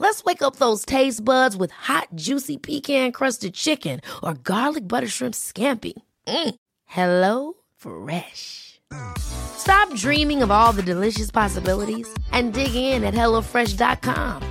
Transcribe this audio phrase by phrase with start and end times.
[0.00, 5.06] Let's wake up those taste buds with hot, juicy pecan crusted chicken or garlic butter
[5.06, 5.92] shrimp scampi.
[6.26, 6.54] Mm.
[6.86, 8.80] Hello Fresh.
[9.18, 14.42] Stop dreaming of all the delicious possibilities and dig in at HelloFresh.com.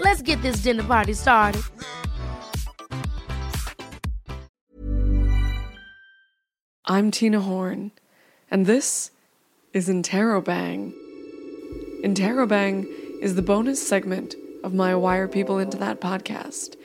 [0.00, 1.62] Let's get this dinner party started.
[6.86, 7.92] I'm Tina Horn,
[8.50, 9.10] and this
[9.74, 10.94] is Interrobang.
[12.02, 12.86] Interrobang
[13.20, 14.34] is the bonus segment
[14.68, 16.76] of my Why Are People Into That podcast.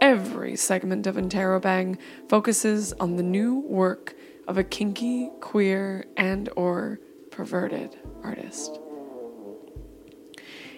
[0.00, 1.98] Every segment of Interrobang
[2.30, 4.16] focuses on the new work
[4.48, 6.98] of a kinky, queer, and or
[7.30, 8.80] perverted artist.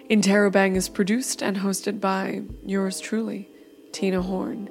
[0.09, 3.47] Interrobang is produced and hosted by yours truly,
[3.93, 4.69] Tina Horn.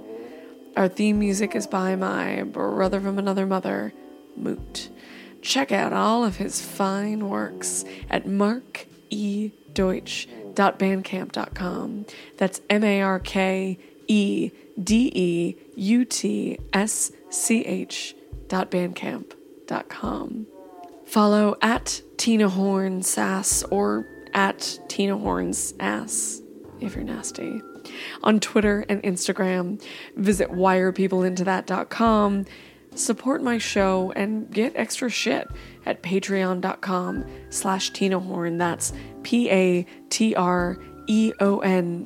[0.76, 3.94] Our theme music is by my brother from another mother,
[4.36, 4.90] Moot.
[5.40, 8.26] Check out all of his fine works at
[10.58, 12.06] markedeutsch.bandcamp.com.
[12.36, 14.50] That's M A R K E
[14.82, 18.14] D E U T S C H
[18.48, 18.74] dot.
[21.06, 26.42] Follow at Tina Horn Sass or at Tina Horn's Ass
[26.80, 27.62] if you're nasty.
[28.22, 29.82] On Twitter and Instagram,
[30.16, 32.44] visit whyarepeopleintothat.com
[32.98, 35.48] support my show and get extra shit
[35.86, 38.58] at patreon.com slash tina horn.
[38.58, 39.86] That's p-a-t-r-e-o-n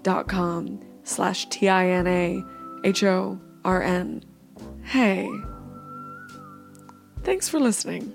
[0.02, 2.42] dot com slash t-i-n-a-h-o-r-n
[4.84, 5.28] hey
[7.22, 8.12] thanks for listening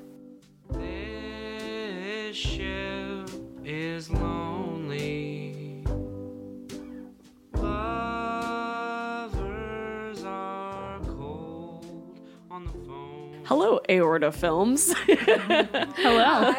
[13.48, 16.54] hello aorta films Hello.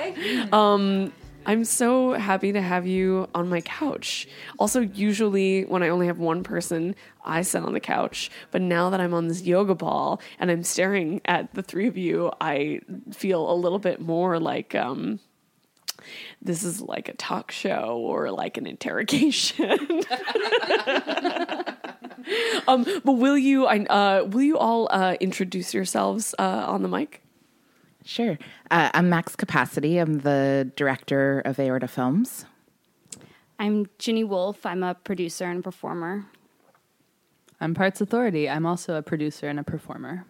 [0.53, 1.13] Um,
[1.45, 4.27] I'm so happy to have you on my couch.
[4.59, 6.95] Also, usually when I only have one person,
[7.25, 8.31] I sit on the couch.
[8.51, 11.97] But now that I'm on this yoga ball and I'm staring at the three of
[11.97, 12.81] you, I
[13.13, 15.21] feel a little bit more like um,
[16.41, 19.71] this is like a talk show or like an interrogation.
[22.69, 23.67] um, but will you?
[23.67, 27.23] Uh, will you all uh, introduce yourselves uh, on the mic?
[28.05, 28.39] Sure.
[28.71, 29.99] Uh, I'm Max Capacity.
[29.99, 32.47] I'm the director of Aorta Films.
[33.59, 34.65] I'm Ginny Wolf.
[34.65, 36.27] I'm a producer and performer.
[37.61, 38.49] I'm Parts Authority.
[38.49, 40.25] I'm also a producer and a performer.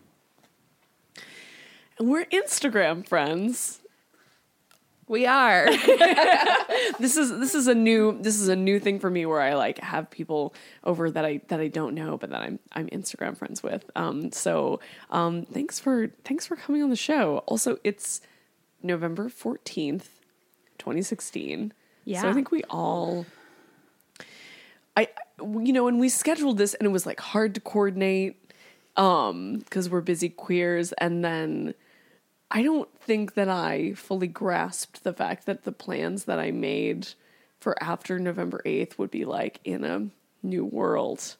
[2.00, 3.80] We're Instagram friends.
[5.08, 5.66] We are.
[6.98, 9.54] this is this is a new this is a new thing for me where I
[9.54, 10.54] like have people
[10.84, 13.90] over that I that I don't know but that I'm I'm Instagram friends with.
[13.96, 14.80] Um so
[15.10, 17.38] um thanks for thanks for coming on the show.
[17.46, 18.20] Also it's
[18.82, 20.06] November 14th,
[20.78, 21.72] 2016.
[22.04, 22.22] Yeah.
[22.22, 23.26] So I think we all
[24.96, 25.08] I
[25.40, 28.36] you know when we scheduled this and it was like hard to coordinate
[28.96, 31.74] um cuz we're busy queers and then
[32.50, 37.08] I don't think that I fully grasped the fact that the plans that I made
[37.60, 40.08] for after November 8th would be like in a
[40.42, 41.36] new world.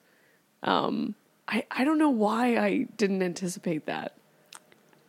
[0.63, 1.15] Um,
[1.47, 4.17] I, I don't know why I didn't anticipate that.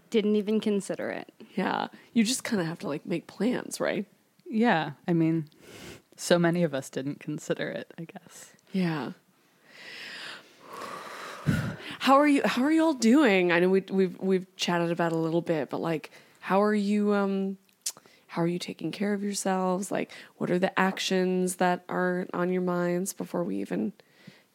[0.09, 1.31] Didn't even consider it.
[1.55, 1.87] Yeah.
[2.13, 4.05] You just kind of have to like make plans, right?
[4.49, 5.49] Yeah, I mean,
[6.16, 8.53] so many of us didn't consider it, I guess.
[8.71, 9.11] Yeah.
[11.99, 13.51] How are you how are you all doing?
[13.51, 17.13] I know we we've we've chatted about a little bit, but like how are you
[17.13, 17.57] um
[18.27, 19.91] how are you taking care of yourselves?
[19.91, 23.93] Like what are the actions that are on your minds before we even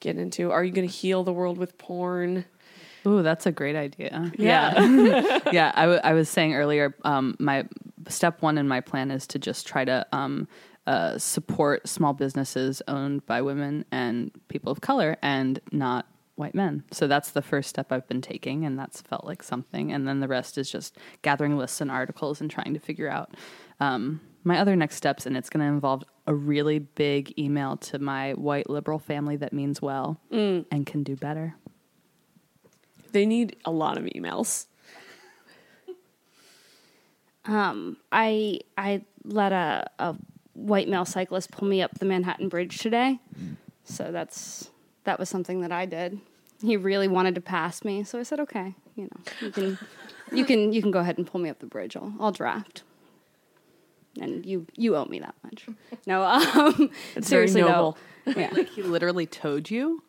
[0.01, 2.45] get into are you going to heal the world with porn?
[3.07, 4.33] Ooh, that's a great idea.
[4.39, 5.39] Yeah.
[5.53, 7.67] yeah, I, w- I was saying earlier, um, my
[8.09, 10.49] step one in my plan is to just try to um,
[10.87, 16.07] uh, support small businesses owned by women and people of color and not
[16.37, 16.85] white men.
[16.91, 19.93] So that's the first step I've been taking, and that's felt like something.
[19.93, 23.35] And then the rest is just gathering lists and articles and trying to figure out
[23.81, 25.27] um, my other next steps.
[25.27, 29.53] And it's going to involve a really big email to my white liberal family that
[29.53, 30.21] means well
[30.71, 31.55] and can do better.
[33.13, 34.67] They need a lot of emails.
[37.47, 40.17] Um, I I let a, a
[40.55, 43.21] white male cyclist pull me up the Manhattan Bridge today,
[43.85, 44.71] so that's
[45.05, 46.19] that was something that I did.
[46.63, 49.79] he really wanted to pass me, so I said, "Okay, you know, you can,
[50.33, 51.97] you can, you can go ahead and pull me up the bridge.
[51.97, 52.83] I'll, I'll draft."
[54.21, 55.67] And you, you owe me that much.
[56.07, 57.99] No, um, It's very seriously noble.
[58.25, 60.05] though, yeah, Like he literally towed you.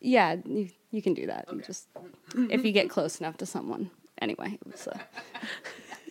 [0.00, 1.46] yeah, you, you can do that.
[1.52, 1.88] You Just
[2.36, 3.90] if you get close enough to someone.
[4.22, 5.00] Anyway, it was a,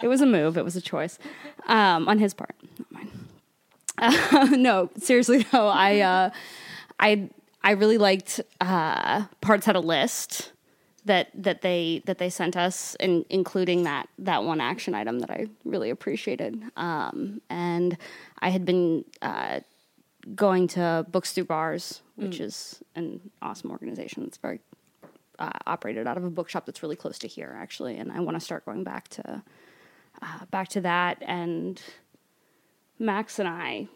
[0.03, 0.57] it was a move.
[0.57, 1.19] It was a choice
[1.67, 3.09] um, on his part, not mine.
[3.97, 6.29] Uh, no, seriously though, I uh,
[6.99, 7.29] I
[7.67, 10.53] I really liked uh, parts had a list
[11.03, 15.29] that that they that they sent us, and including that that one action item that
[15.29, 16.63] I really appreciated.
[16.77, 17.97] Um, and
[18.39, 19.59] I had been uh,
[20.33, 24.23] going to Books Through Bars, which is an awesome organization.
[24.23, 24.61] It's very
[25.37, 27.97] uh, operated out of a bookshop that's really close to here, actually.
[27.97, 29.43] And I want to start going back to
[30.21, 31.21] uh, back to that.
[31.21, 31.81] And
[32.97, 33.89] Max and I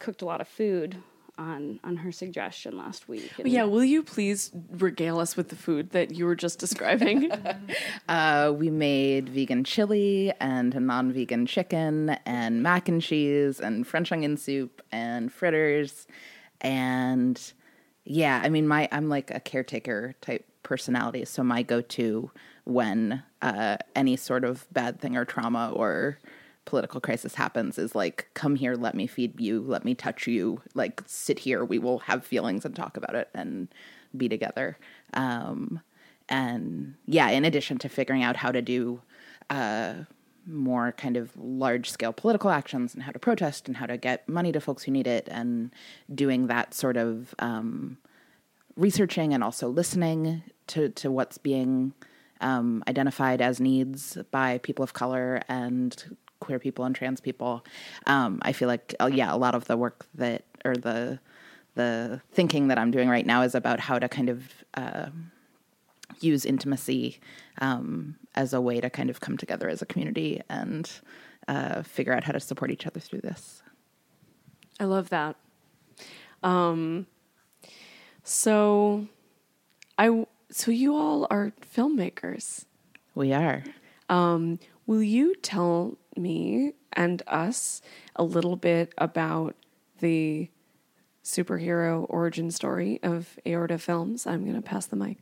[0.00, 0.96] cooked a lot of food
[1.38, 3.32] on on her suggestion last week.
[3.38, 7.30] And Yeah, will you please regale us with the food that you were just describing?
[8.08, 14.12] Uh, we made vegan chili and a non-vegan chicken and mac and cheese and French
[14.12, 16.06] onion soup and fritters
[16.60, 17.52] and
[18.04, 22.30] yeah, I mean my I'm like a caretaker type personality, so my go-to
[22.64, 26.18] when uh, any sort of bad thing or trauma or
[26.64, 30.60] political crisis happens is like come here let me feed you let me touch you
[30.74, 33.68] like sit here we will have feelings and talk about it and
[34.16, 34.78] be together.
[35.14, 35.80] Um
[36.28, 39.02] and yeah in addition to figuring out how to do
[39.50, 39.94] uh
[40.46, 44.28] more kind of large scale political actions and how to protest and how to get
[44.28, 45.70] money to folks who need it and
[46.12, 47.96] doing that sort of um
[48.76, 51.92] researching and also listening to to what's being
[52.40, 57.64] um, identified as needs by people of color and queer people and trans people.
[58.06, 61.20] Um, I feel like, uh, yeah, a lot of the work that or the
[61.74, 65.06] the thinking that I'm doing right now is about how to kind of uh,
[66.20, 67.18] use intimacy
[67.62, 70.90] um, as a way to kind of come together as a community and
[71.48, 73.62] uh, figure out how to support each other through this.
[74.78, 75.36] I love that.
[76.42, 77.06] Um,
[78.24, 79.06] so,
[79.96, 82.66] I so you all are filmmakers.
[83.14, 83.64] We are.
[84.08, 87.80] Um, will you tell me and us
[88.16, 89.54] a little bit about
[90.00, 90.48] the
[91.24, 94.26] superhero origin story of Aorta Films?
[94.26, 95.18] I'm going to pass the mic.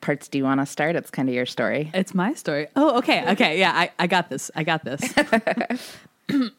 [0.00, 0.94] Parts, do you want to start?
[0.94, 1.90] It's kind of your story.
[1.92, 2.68] It's my story.
[2.76, 3.30] Oh, okay.
[3.32, 3.58] Okay.
[3.58, 4.50] Yeah, I, I got this.
[4.54, 5.02] I got this.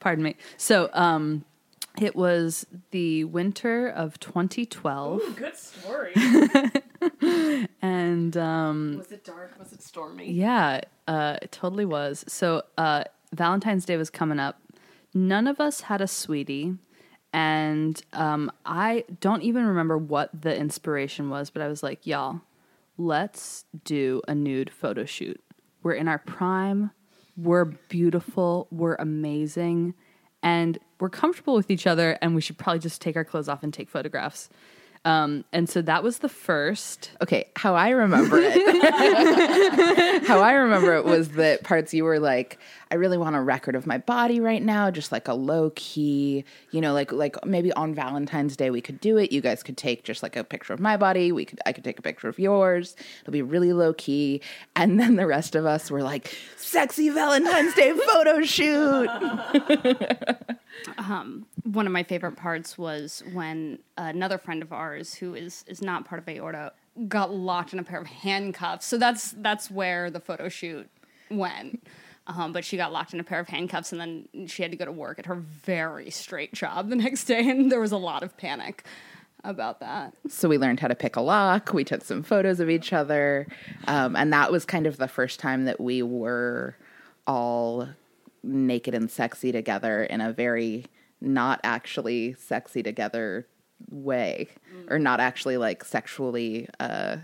[0.00, 0.36] Pardon me.
[0.58, 1.44] So, um,
[2.00, 5.36] it was the winter of 2012.
[5.36, 6.12] Good story.
[7.82, 9.58] And um, Was it dark?
[9.58, 10.30] Was it stormy?
[10.30, 12.24] yeah, uh, it totally was.
[12.26, 14.58] So, uh, Valentine's Day was coming up.
[15.12, 16.74] None of us had a sweetie.
[17.32, 22.40] And um, I don't even remember what the inspiration was, but I was like, y'all,
[22.96, 25.40] let's do a nude photo shoot.
[25.82, 26.90] We're in our prime.
[27.36, 28.68] We're beautiful.
[28.70, 29.94] We're amazing.
[30.44, 32.16] And we're comfortable with each other.
[32.22, 34.48] And we should probably just take our clothes off and take photographs.
[35.06, 37.10] Um, and so that was the first.
[37.20, 40.24] Okay, how I remember it.
[40.26, 42.58] how I remember it was that parts you were like,
[42.94, 46.44] I really want a record of my body right now, just like a low key,
[46.70, 49.32] you know, like like maybe on Valentine's Day we could do it.
[49.32, 51.32] You guys could take just like a picture of my body.
[51.32, 52.94] We could I could take a picture of yours.
[53.22, 54.42] It'll be really low key.
[54.76, 59.10] And then the rest of us were like, sexy Valentine's Day photo shoot.
[60.98, 65.80] Um, one of my favorite parts was when another friend of ours who is is
[65.80, 66.72] not part of aorta
[67.06, 70.90] got locked in a pair of handcuffs so that's that's where the photo shoot
[71.30, 71.80] went
[72.26, 74.76] um, but she got locked in a pair of handcuffs and then she had to
[74.76, 77.96] go to work at her very straight job the next day and there was a
[77.98, 78.84] lot of panic
[79.44, 81.74] about that So we learned how to pick a lock.
[81.74, 83.46] We took some photos of each other.
[83.86, 86.76] Um, and that was kind of the first time that we were
[87.26, 87.88] all
[88.42, 90.86] naked and sexy together in a very
[91.20, 93.46] not actually sexy together
[93.90, 94.48] way,
[94.88, 97.16] or not actually like sexually uh,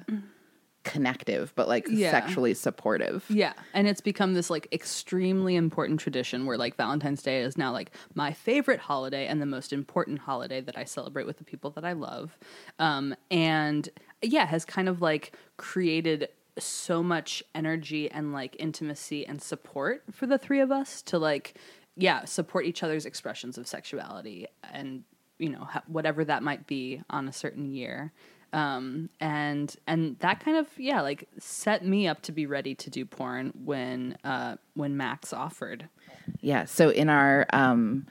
[0.83, 2.11] connective, but like Yeah.
[2.11, 3.25] sexually supportive.
[3.29, 7.73] Yeah, and it's become this like extremely important tradition where like Valentine's Day is now
[7.73, 11.71] like my favorite holiday and the most important holiday that I celebrate with the people
[11.73, 12.39] that I love.
[12.79, 13.89] Um, and
[14.23, 20.27] yeah, has kind of like created so much energy and like intimacy and support for
[20.27, 21.55] the three of us to like
[21.97, 25.05] yeah, support each other's expressions of sexuality and
[25.39, 28.13] you know, ha- whatever that might be on a certain year
[28.53, 32.91] um and and that kind of yeah like set me up to be ready to
[32.91, 35.89] do porn when uh when max offered
[36.41, 36.65] Yeah.
[36.65, 38.07] So in our um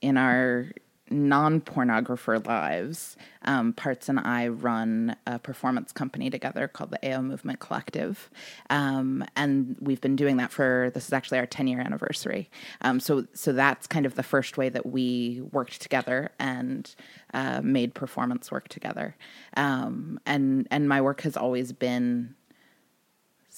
[0.00, 0.70] in our
[1.14, 7.22] non pornographer lives, um, Parts and I run a performance company together called the AO
[7.22, 8.30] Movement Collective.
[8.70, 12.50] Um, and we've been doing that for this is actually our 10 year anniversary.
[12.80, 16.94] Um, so, so that's kind of the first way that we worked together and
[17.32, 19.16] uh, made performance work together.
[19.56, 22.34] Um, and, and my work has always been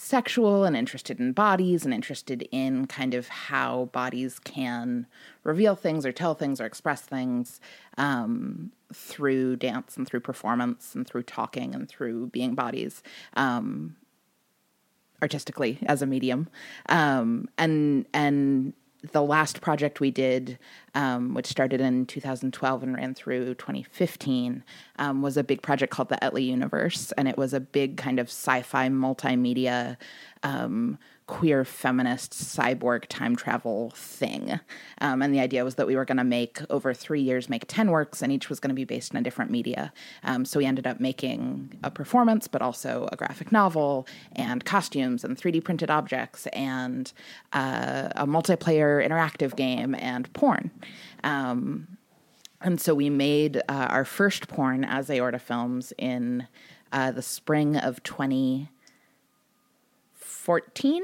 [0.07, 5.05] sexual and interested in bodies and interested in kind of how bodies can
[5.43, 7.61] reveal things or tell things or express things
[7.99, 13.03] um, through dance and through performance and through talking and through being bodies
[13.35, 13.97] um,
[15.21, 16.49] artistically as a medium.
[16.89, 18.75] Um, and and
[19.13, 20.59] the last project we did,
[20.95, 24.65] um, which started in 2012 and ran through 2015,
[24.99, 28.19] um, was a big project called the Etley Universe, and it was a big kind
[28.19, 29.97] of sci-fi multimedia
[30.43, 34.61] um, queer feminist cyborg time travel thing.
[35.01, 37.65] Um, and the idea was that we were going to make over three years, make
[37.67, 39.93] 10 works, and each was going to be based in a different media.
[40.23, 45.25] Um, so we ended up making a performance, but also a graphic novel and costumes
[45.25, 47.13] and 3D printed objects and
[47.53, 50.71] uh, a multiplayer interactive game and porn.
[51.25, 51.89] Um,
[52.61, 56.47] and so we made uh, our first porn as Aorta Films in
[56.93, 58.69] uh, the spring of 20-
[60.47, 61.03] 2014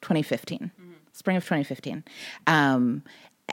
[0.00, 0.70] 2015
[1.12, 2.04] spring of 2015
[2.46, 3.02] um,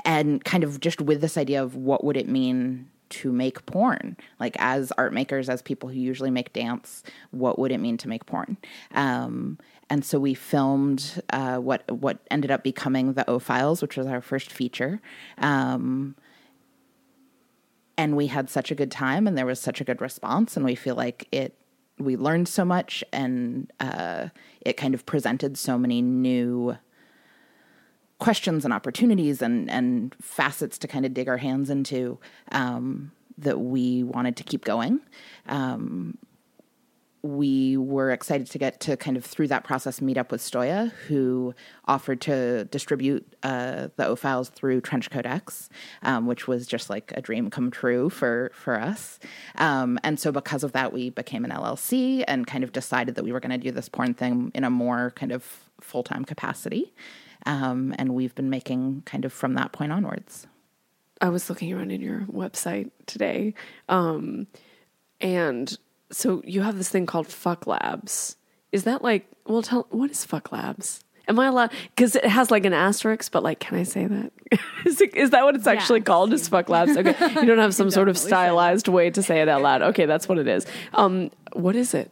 [0.05, 4.17] and kind of just with this idea of what would it mean to make porn?
[4.39, 8.07] Like as art makers as people who usually make dance what would it mean to
[8.07, 8.57] make porn?
[8.93, 9.59] Um,
[9.89, 14.07] and so we filmed uh, what what ended up becoming the o files which was
[14.07, 15.01] our first feature.
[15.37, 16.15] Um,
[17.97, 20.65] and we had such a good time and there was such a good response and
[20.65, 21.53] we feel like it
[21.99, 24.27] we learned so much and uh,
[24.61, 26.77] it kind of presented so many new
[28.19, 32.19] questions and opportunities and, and facets to kind of dig our hands into
[32.51, 34.99] um, that we wanted to keep going.
[35.47, 36.17] Um,
[37.23, 40.91] we were excited to get to kind of through that process meet up with Stoya,
[41.07, 41.53] who
[41.85, 45.69] offered to distribute uh, the O files through TrenchcoatX,
[46.01, 49.19] um, which was just like a dream come true for for us.
[49.55, 53.23] Um, and so because of that, we became an LLC and kind of decided that
[53.23, 55.43] we were going to do this porn thing in a more kind of
[55.79, 56.93] full time capacity.
[57.45, 60.47] Um, and we've been making kind of from that point onwards.
[61.19, 63.53] I was looking around in your website today,
[63.87, 64.47] um,
[65.19, 65.77] and
[66.11, 68.35] so you have this thing called Fuck Labs.
[68.71, 69.27] Is that like?
[69.45, 71.03] Well, tell what is Fuck Labs?
[71.27, 71.71] Am I allowed?
[71.95, 74.31] Because it has like an asterisk, but like, can I say that?
[74.85, 76.05] is, it, is that what it's actually Yes.
[76.05, 76.33] called?
[76.33, 76.97] Is Fuck Labs?
[76.97, 79.81] Okay, you don't have some sort of stylized way to say it out loud.
[79.81, 80.65] Okay, that's what it is.
[80.93, 82.11] Um, what is it?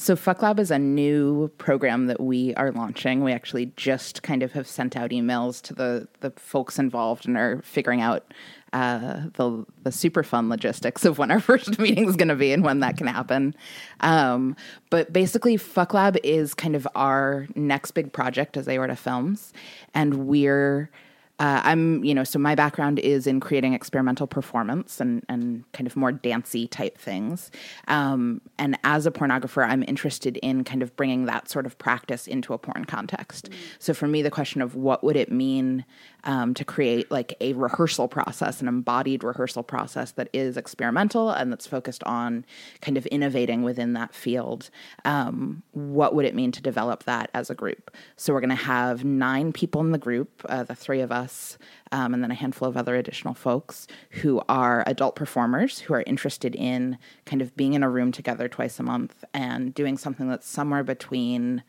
[0.00, 3.24] So Fuck Lab is a new program that we are launching.
[3.24, 7.36] We actually just kind of have sent out emails to the the folks involved and
[7.36, 8.32] are figuring out
[8.72, 12.52] uh, the the super fun logistics of when our first meeting is going to be
[12.52, 13.56] and when that can happen.
[13.98, 14.54] Um,
[14.88, 19.52] but basically, Fuck Lab is kind of our next big project as Aorta Films,
[19.94, 20.90] and we're
[21.38, 25.86] uh, I'm, you know, so my background is in creating experimental performance and, and kind
[25.86, 27.50] of more dancey type things.
[27.86, 32.26] Um, and as a pornographer, I'm interested in kind of bringing that sort of practice
[32.26, 33.50] into a porn context.
[33.78, 35.84] So for me, the question of what would it mean
[36.24, 41.52] um, to create like a rehearsal process, an embodied rehearsal process that is experimental and
[41.52, 42.44] that's focused on
[42.80, 44.70] kind of innovating within that field.
[45.04, 47.96] Um, what would it mean to develop that as a group?
[48.16, 51.27] So we're going to have nine people in the group, uh, the three of us,
[51.92, 56.04] um, and then a handful of other additional folks who are adult performers who are
[56.06, 60.28] interested in kind of being in a room together twice a month and doing something
[60.28, 61.62] that's somewhere between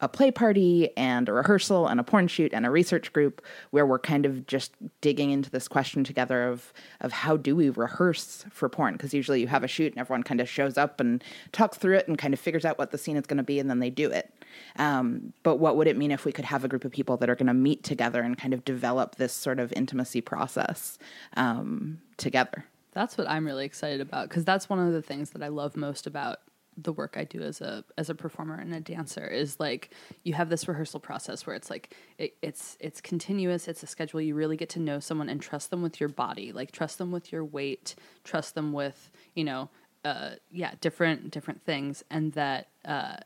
[0.00, 3.86] a play party and a rehearsal and a porn shoot and a research group where
[3.86, 8.44] we're kind of just digging into this question together of of how do we rehearse
[8.50, 8.92] for porn?
[8.92, 11.96] Because usually you have a shoot and everyone kind of shows up and talks through
[11.96, 13.78] it and kind of figures out what the scene is going to be and then
[13.78, 14.32] they do it.
[14.78, 17.30] Um, but what would it mean if we could have a group of people that
[17.30, 20.98] are going to meet together and kind of develop this sort of intimacy process
[21.36, 22.66] um, together?
[22.92, 25.76] That's what I'm really excited about because that's one of the things that I love
[25.76, 26.38] most about
[26.76, 29.90] the work I do as a as a performer and a dancer is like
[30.24, 34.20] you have this rehearsal process where it's like it, it's it's continuous it's a schedule.
[34.20, 37.10] You really get to know someone and trust them with your body like trust them
[37.10, 39.70] with your weight trust them with you know
[40.04, 42.04] uh yeah different different things.
[42.10, 43.16] And that uh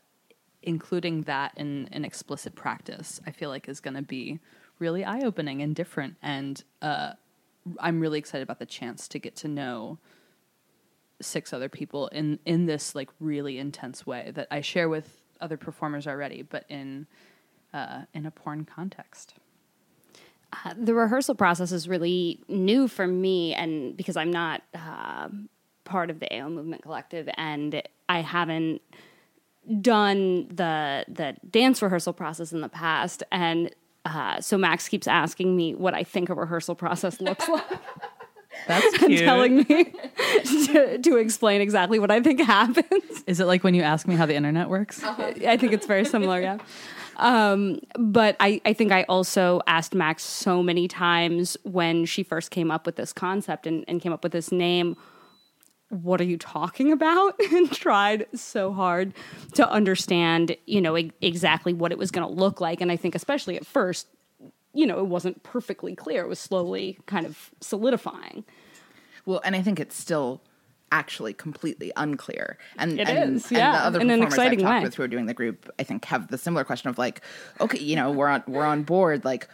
[0.63, 4.39] including that in an explicit practice I feel like is going to be
[4.79, 6.15] really eye opening and different.
[6.21, 7.13] And uh
[7.79, 9.99] I'm really excited about the chance to get to know
[11.21, 15.57] six other people in in this like really intense way that I share with other
[15.57, 17.07] performers already, but in
[17.73, 19.35] uh, in a porn context.
[20.53, 25.29] Uh, the rehearsal process is really new for me, and because I'm not uh,
[25.85, 28.81] part of the AO Movement Collective, and I haven't
[29.81, 33.73] done the the dance rehearsal process in the past, and
[34.05, 37.63] uh, so Max keeps asking me what I think a rehearsal process looks like.
[38.67, 39.19] That's cute.
[39.19, 39.63] telling me
[40.43, 43.23] to, to explain exactly what I think happens.
[43.27, 45.03] Is it like when you ask me how the internet works?
[45.03, 46.57] I think it's very similar, yeah.
[47.17, 52.51] Um, but I, I think I also asked Max so many times when she first
[52.51, 54.95] came up with this concept and, and came up with this name,
[55.89, 57.39] what are you talking about?
[57.51, 59.13] and tried so hard
[59.53, 62.81] to understand, you know, e- exactly what it was going to look like.
[62.81, 64.07] And I think, especially at first,
[64.73, 66.23] you know, it wasn't perfectly clear.
[66.23, 68.45] It was slowly kind of solidifying.
[69.25, 70.41] Well, and I think it's still
[70.91, 72.57] actually completely unclear.
[72.77, 74.83] And It and, is, and the other in performers I've talked way.
[74.83, 77.21] with who are doing the group, I think, have the similar question of like,
[77.59, 79.47] okay, you know, we're on we're on board, like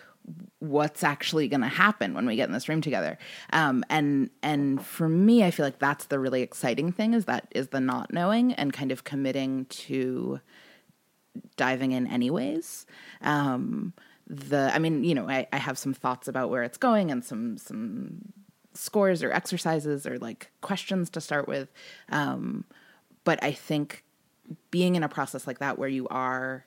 [0.59, 3.17] what's actually going to happen when we get in this room together
[3.53, 7.47] um, and and for me i feel like that's the really exciting thing is that
[7.51, 10.41] is the not knowing and kind of committing to
[11.55, 12.86] diving in anyways
[13.21, 13.93] um
[14.27, 17.24] the i mean you know I, I have some thoughts about where it's going and
[17.24, 18.34] some some
[18.74, 21.72] scores or exercises or like questions to start with.
[22.10, 22.65] Um
[23.24, 24.03] but i think
[24.72, 26.65] being in a process like that where you are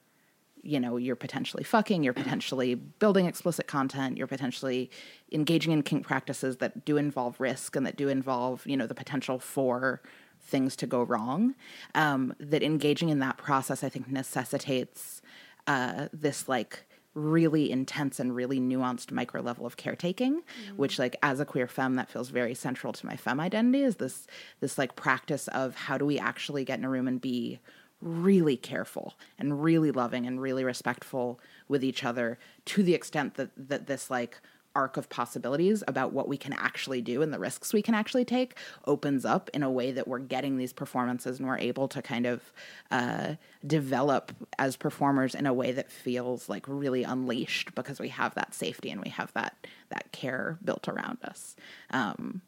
[0.62, 4.90] you know you're potentially fucking you're potentially building explicit content you're potentially
[5.32, 8.94] engaging in kink practices that do involve risk and that do involve you know the
[8.94, 10.02] potential for
[10.42, 11.54] things to go wrong
[11.94, 15.22] um, that engaging in that process i think necessitates
[15.66, 20.42] uh, this like really intense and really nuanced micro level of caretaking
[20.76, 23.96] which like as a queer femme that feels very central to my femme identity is
[23.96, 24.28] this
[24.60, 27.58] this like practice of how do we actually get in a room and be
[28.00, 33.50] really careful and really loving and really respectful with each other to the extent that
[33.56, 34.40] that this like
[34.74, 38.24] arc of possibilities about what we can actually do and the risks we can actually
[38.24, 42.00] take opens up in a way that we're getting these performances and we're able to
[42.00, 42.52] kind of
[42.90, 43.34] uh,
[43.66, 48.54] develop as performers in a way that feels like really unleashed because we have that
[48.54, 51.56] safety and we have that that care built around us.
[51.90, 52.42] Um,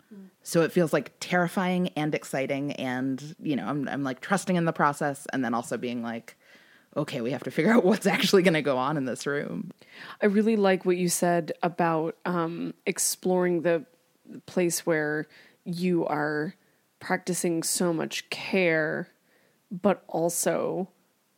[0.44, 4.64] so it feels like terrifying and exciting and you know I'm, I'm like trusting in
[4.64, 6.36] the process and then also being like
[6.96, 9.70] okay we have to figure out what's actually going to go on in this room
[10.20, 13.84] I really like what you said about um, exploring the
[14.46, 15.26] place where
[15.64, 16.54] you are
[17.00, 19.08] practicing so much care,
[19.70, 20.88] but also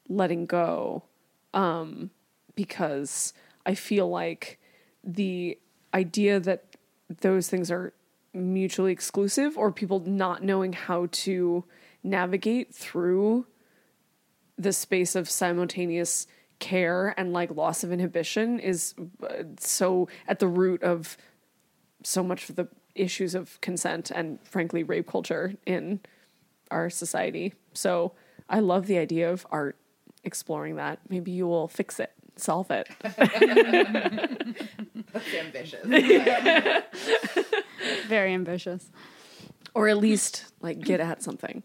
[0.08, 1.04] letting go.
[1.52, 2.10] Um,
[2.54, 3.32] because
[3.64, 4.60] I feel like
[5.02, 5.58] the
[5.92, 6.76] idea that
[7.20, 7.92] those things are
[8.32, 11.64] mutually exclusive or people not knowing how to
[12.02, 13.46] navigate through
[14.56, 16.26] the space of simultaneous
[16.60, 21.16] care and like loss of inhibition is uh, so at the root of
[22.02, 26.00] so much of the issues of consent and frankly rape culture in
[26.70, 27.52] our society.
[27.72, 28.12] So
[28.48, 29.76] I love the idea of art
[30.22, 31.00] exploring that.
[31.08, 32.88] Maybe you will fix it, solve it.
[35.12, 35.84] that's ambitious
[38.06, 38.90] Very ambitious.
[39.74, 41.62] or at least like get at something.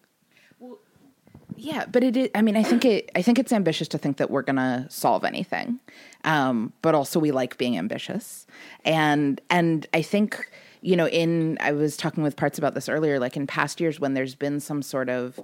[1.61, 4.17] Yeah, but it is, I mean, I think it I think it's ambitious to think
[4.17, 5.79] that we're to solve anything.
[6.23, 8.47] Um, but also we like being ambitious.
[8.85, 10.49] And and I think
[10.81, 13.99] you know, in I was talking with parts about this earlier like in past years
[13.99, 15.37] when there's been some sort of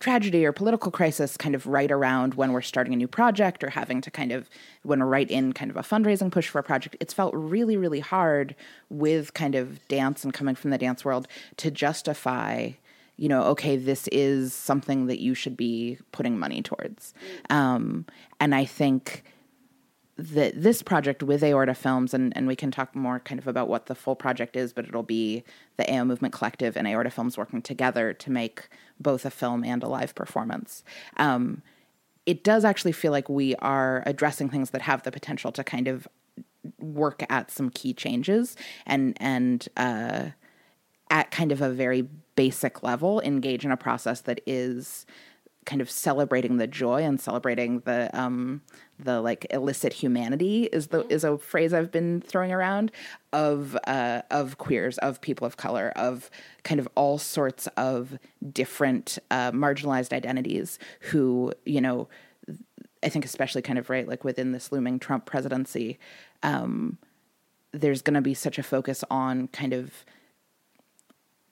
[0.00, 3.70] tragedy or political crisis kind of right around when we're starting a new project or
[3.70, 4.50] having to kind of
[4.82, 7.76] when we're right in kind of a fundraising push for a project it's felt really
[7.76, 8.56] really hard
[8.88, 11.28] with kind of dance and coming from the dance world
[11.58, 12.70] to justify
[13.20, 17.12] you know, okay, this is something that you should be putting money towards.
[17.50, 18.06] Um,
[18.40, 19.24] and I think
[20.16, 23.68] that this project with Aorta Films, and, and we can talk more kind of about
[23.68, 25.44] what the full project is, but it'll be
[25.76, 29.82] the AO Movement Collective and Aorta Films working together to make both a film and
[29.82, 30.82] a live performance.
[31.18, 31.60] Um,
[32.24, 35.88] it does actually feel like we are addressing things that have the potential to kind
[35.88, 36.08] of
[36.78, 38.56] work at some key changes
[38.86, 40.26] and and uh,
[41.10, 42.02] at kind of a very
[42.36, 45.04] basic level engage in a process that is
[45.66, 48.62] kind of celebrating the joy and celebrating the um
[48.98, 52.90] the like illicit humanity is the is a phrase I've been throwing around
[53.32, 56.30] of uh of queers of people of color of
[56.62, 58.18] kind of all sorts of
[58.52, 62.08] different uh marginalized identities who you know
[63.02, 65.98] I think especially kind of right like within this looming Trump presidency
[66.42, 66.96] um
[67.72, 70.04] there's going to be such a focus on kind of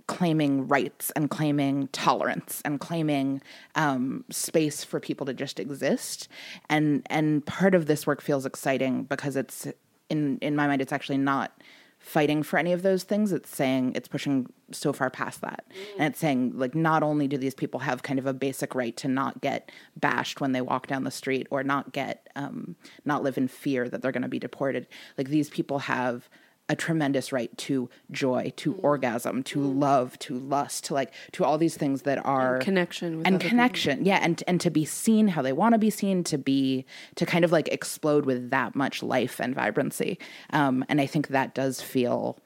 [0.09, 3.41] claiming rights and claiming tolerance and claiming
[3.77, 6.29] um, space for people to just exist.
[6.69, 9.69] And and part of this work feels exciting because it's
[10.11, 11.53] in in my mind it's actually not
[11.99, 13.33] fighting for any of those things.
[13.33, 15.65] It's saying it's pushing so far past that.
[15.99, 18.97] And it's saying like not only do these people have kind of a basic right
[18.99, 23.23] to not get bashed when they walk down the street or not get um, not
[23.23, 24.87] live in fear that they're going to be deported.
[25.19, 26.29] Like these people have
[26.69, 31.57] a tremendous right to joy to orgasm to love to lust to like to all
[31.59, 33.51] these things that are connection with and other people.
[33.51, 34.05] connection.
[34.05, 37.25] Yeah and and to be seen how they want to be seen to be to
[37.25, 40.19] kind of like explode with that much life and vibrancy.
[40.51, 42.39] Um, and i think that does feel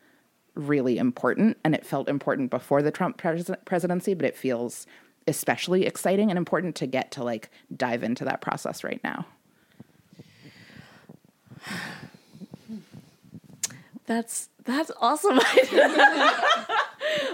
[0.55, 4.87] really important and it felt important before the trump pres- presidency but it feels
[5.27, 9.27] especially exciting and important to get to like dive into that process right now
[14.07, 15.39] That's that's awesome.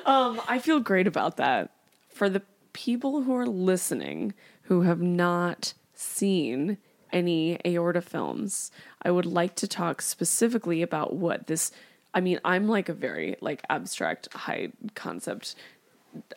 [0.04, 1.70] um, I feel great about that.
[2.08, 6.78] For the people who are listening who have not seen
[7.12, 8.70] any aorta films,
[9.02, 11.70] I would like to talk specifically about what this.
[12.14, 15.54] I mean, I'm like a very like abstract, high concept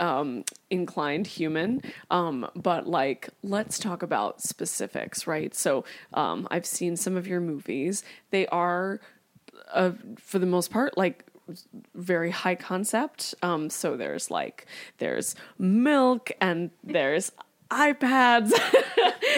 [0.01, 6.97] um inclined human um but like let's talk about specifics right so um i've seen
[6.97, 8.99] some of your movies they are
[9.73, 11.25] uh, for the most part like
[11.95, 13.35] very high concept.
[13.41, 14.65] Um so there's like
[14.99, 17.31] there's milk and there's
[17.71, 18.51] ipads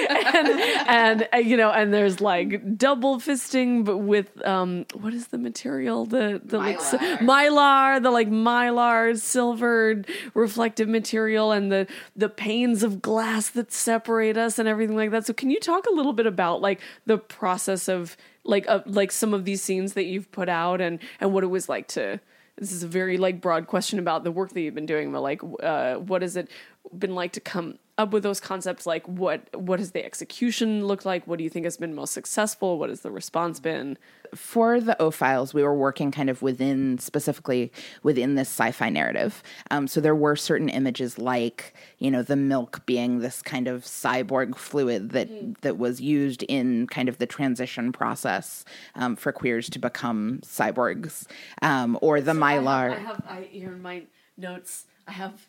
[0.10, 0.48] and
[0.88, 5.38] and uh, you know and there's like double fisting but with um what is the
[5.38, 6.06] material?
[6.06, 13.02] The the like mylar the like mylar silvered reflective material and the the panes of
[13.02, 15.26] glass that separate us and everything like that.
[15.28, 19.12] So can you talk a little bit about like the process of like uh, like
[19.12, 22.20] some of these scenes that you've put out and and what it was like to
[22.58, 25.22] this is a very like broad question about the work that you've been doing but
[25.22, 26.50] like uh what has it
[26.98, 31.06] been like to come up with those concepts like what what has the execution looked
[31.06, 31.28] like?
[31.28, 32.80] What do you think has been most successful?
[32.80, 33.98] What has the response been?
[34.34, 39.44] For the O files, we were working kind of within specifically within this sci-fi narrative.
[39.70, 43.84] Um, so there were certain images like you know the milk being this kind of
[43.84, 49.70] cyborg fluid that that was used in kind of the transition process um, for queers
[49.70, 51.28] to become cyborgs,
[51.62, 52.96] um, or the mylar.
[52.96, 54.04] I have I here in my
[54.36, 54.86] notes.
[55.08, 55.46] I have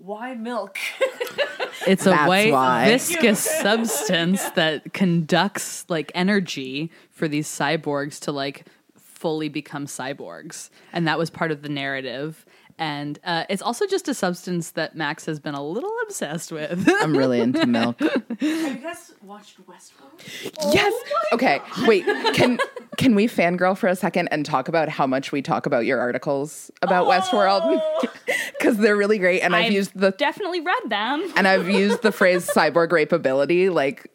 [0.00, 0.78] why milk
[1.86, 2.84] It's a That's white why.
[2.86, 8.66] viscous substance that conducts like energy for these cyborgs to like
[8.98, 12.44] fully become cyborgs, and that was part of the narrative.
[12.80, 16.88] And uh, it's also just a substance that Max has been a little obsessed with.
[17.00, 18.00] I'm really into milk.
[18.00, 20.92] have you guys watched Westworld yes.
[21.32, 21.60] Okay.
[21.86, 22.04] Wait.
[22.34, 22.58] Can
[22.96, 26.00] can we fangirl for a second and talk about how much we talk about your
[26.00, 27.80] articles about Westworld?
[28.58, 31.32] Because they're really great, and I've, I've used the definitely read them.
[31.34, 34.10] and I've used the phrase cyborg rapeability like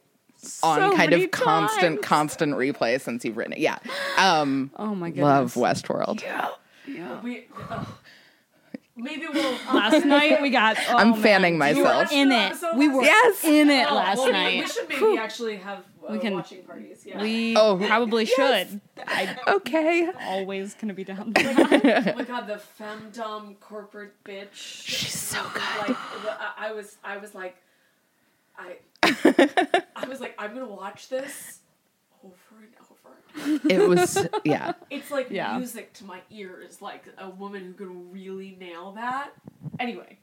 [0.62, 2.06] on kind of constant, times.
[2.06, 3.60] constant replay since you've written it.
[3.60, 3.80] Yeah.
[4.20, 5.24] Um, Oh my goodness.
[5.24, 6.24] love Westworld.
[7.24, 7.88] we ugh.
[8.96, 10.78] Maybe we'll Last night we got.
[10.90, 11.22] Oh, I'm man.
[11.22, 12.12] fanning You were myself.
[12.12, 12.56] in it.
[12.56, 13.44] So We were Yes.
[13.44, 14.64] in it Oh, last well, night.
[14.64, 18.80] we should maybe actually have uh, We can- watching parties yeah We Oh, probably should.
[19.08, 20.10] I Okay.
[20.22, 21.34] always gonna be down.
[21.38, 24.54] oh my god, the femdom corporate bitch.
[24.54, 25.64] She's so good.
[25.90, 27.58] Like, I, I was, I was like,
[28.58, 31.60] I, I was like, I'm gonna watch this
[32.24, 32.74] over and
[33.06, 33.60] over.
[33.70, 34.74] It was yeah.
[34.90, 35.58] It's like Yeah.
[35.58, 36.82] music to my ears.
[36.82, 39.32] Like a woman who can really nail that.
[39.80, 40.18] Anyway,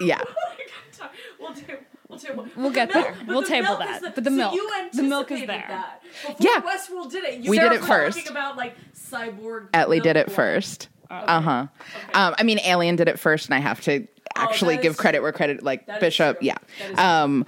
[0.00, 0.20] Yeah.
[1.40, 1.62] we'll do.
[2.08, 2.48] We'll do.
[2.56, 3.16] We'll the get milk- there.
[3.26, 4.00] We'll the table that.
[4.02, 5.64] the- But the so milk- you the milk is there.
[5.68, 6.02] That.
[6.02, 6.60] Before Yeah.
[6.60, 7.40] Westworld did it.
[7.40, 8.30] You We did it first.
[8.30, 9.70] About like cyborg.
[9.72, 10.36] Etley did it milk.
[10.36, 10.88] first.
[11.10, 11.66] Uh huh.
[12.14, 14.98] Um, I mean, Alien did it first, and I have to actually Oh, give is
[14.98, 16.38] credit where credit like Bishop.
[16.40, 16.56] Yeah.
[16.80, 17.46] That is Um,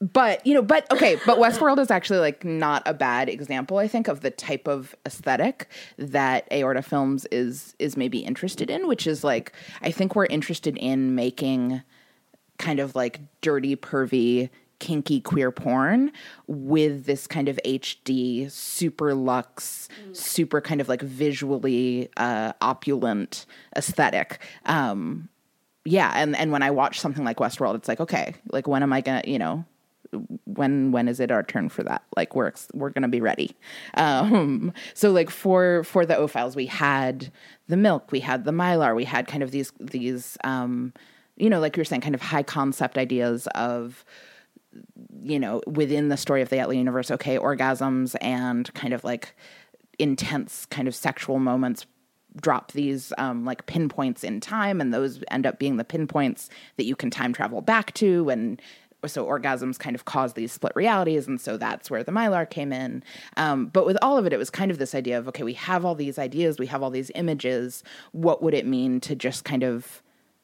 [0.00, 3.78] but you know, but okay, but Westworld is actually like not a bad example.
[3.78, 8.86] I think of the type of aesthetic that Aorta Films is is maybe interested in,
[8.86, 11.82] which is like I think we're interested in making
[12.58, 16.12] kind of like dirty, pervy, kinky queer porn
[16.46, 24.38] with this kind of HD, super luxe, super kind of like visually uh, opulent aesthetic.
[24.64, 25.28] Um,
[25.84, 28.92] yeah, and and when I watch something like Westworld, it's like okay, like when am
[28.92, 29.64] I gonna, you know,
[30.44, 32.02] when when is it our turn for that?
[32.16, 33.56] Like we're we're gonna be ready.
[33.94, 37.32] Um so like for for the o files we had
[37.68, 40.92] the milk we had the mylar we had kind of these these um
[41.36, 44.04] you know like you were saying kind of high concept ideas of
[45.20, 49.34] you know within the story of the Atlee universe okay orgasms and kind of like
[49.98, 51.86] intense kind of sexual moments
[52.40, 56.84] drop these um, like pinpoints in time and those end up being the pinpoints that
[56.84, 58.60] you can time travel back to and
[59.06, 62.72] so orgasms kind of cause these split realities and so that's where the mylar came
[62.72, 63.02] in.
[63.36, 65.54] Um, but with all of it it was kind of this idea of okay we
[65.54, 67.84] have all these ideas we have all these images.
[68.12, 70.02] What would it mean to just kind of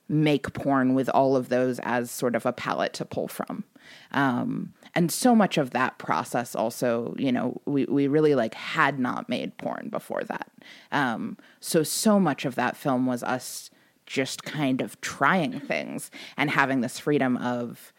[0.09, 3.65] make porn with all of those as sort of a palette to pull from?
[4.13, 8.99] Um, and so much of that process also you know we, we really like had
[8.99, 10.51] not made porn before that.
[10.93, 13.71] Um, so so much of that film was us
[14.07, 17.93] just kind of trying things and having this freedom of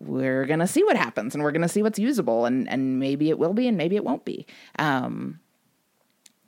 [0.00, 2.98] we're going to see what happens and we're going to see what's usable and and
[2.98, 4.46] maybe it will be and maybe it won't be.
[4.78, 5.40] Um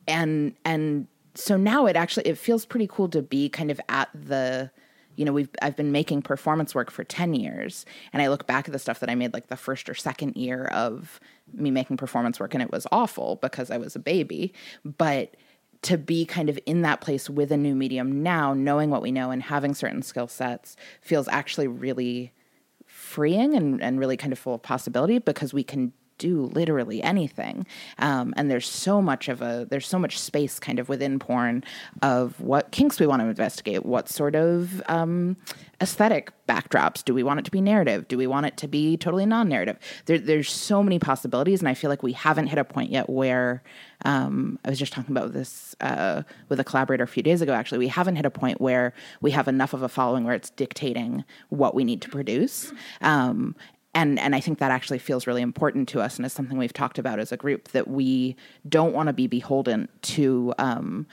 [0.07, 4.09] and and so now it actually it feels pretty cool to be kind of at
[4.15, 4.71] the
[5.17, 8.69] you know we've I've been making performance work for 10 years and I look back
[8.69, 11.21] at the stuff that I made like the first or second year of
[11.53, 14.53] me making performance work and it was awful because I was a baby.
[14.85, 15.35] But
[15.83, 19.13] to be kind of in that place with a new medium now knowing what we
[19.13, 22.33] know and having certain skill sets feels actually really
[23.09, 27.67] freeing and, and really kind of full of possibility because we can do literally anything.
[27.99, 31.65] Um, and there's so much of a there's so much space kind of within porn
[32.03, 35.37] of what kinks we want to investigate, what sort of um,
[35.81, 38.97] aesthetic backdrops do we want it to be narrative, do we want it to be
[38.97, 39.79] totally non-narrative?
[40.07, 43.09] There, there's so many possibilities, and I feel like we haven't hit a point yet
[43.09, 43.63] where
[44.05, 47.53] um, I was just talking about this uh, with a collaborator a few days ago.
[47.53, 50.51] Actually, we haven't hit a point where we have enough of a following where it's
[50.51, 52.73] dictating what we need to produce.
[53.01, 53.55] Um,
[53.95, 56.73] and and I think that actually feels really important to us, and is something we've
[56.73, 58.37] talked about as a group that we
[58.69, 61.07] don't want to be beholden to um,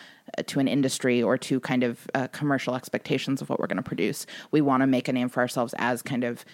[0.45, 3.83] to an industry or to kind of uh, commercial expectations of what we're going to
[3.83, 4.25] produce.
[4.51, 6.45] We want to make a name for ourselves as kind of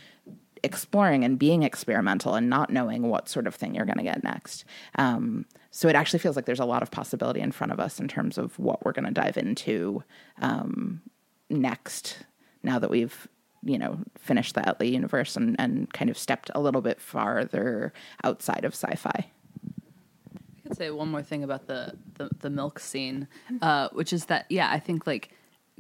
[0.64, 4.24] exploring and being experimental and not knowing what sort of thing you're going to get
[4.24, 4.64] next.
[4.96, 8.00] Um, so it actually feels like there's a lot of possibility in front of us
[8.00, 10.04] in terms of what we're going to dive into
[10.40, 11.02] um,
[11.50, 12.20] next.
[12.62, 13.28] Now that we've
[13.64, 17.94] you know, finished the Utley universe and, and kind of stepped a little bit farther
[18.24, 19.10] outside of sci fi.
[19.14, 23.28] I could say one more thing about the, the, the milk scene,
[23.62, 25.32] uh, which is that, yeah, I think like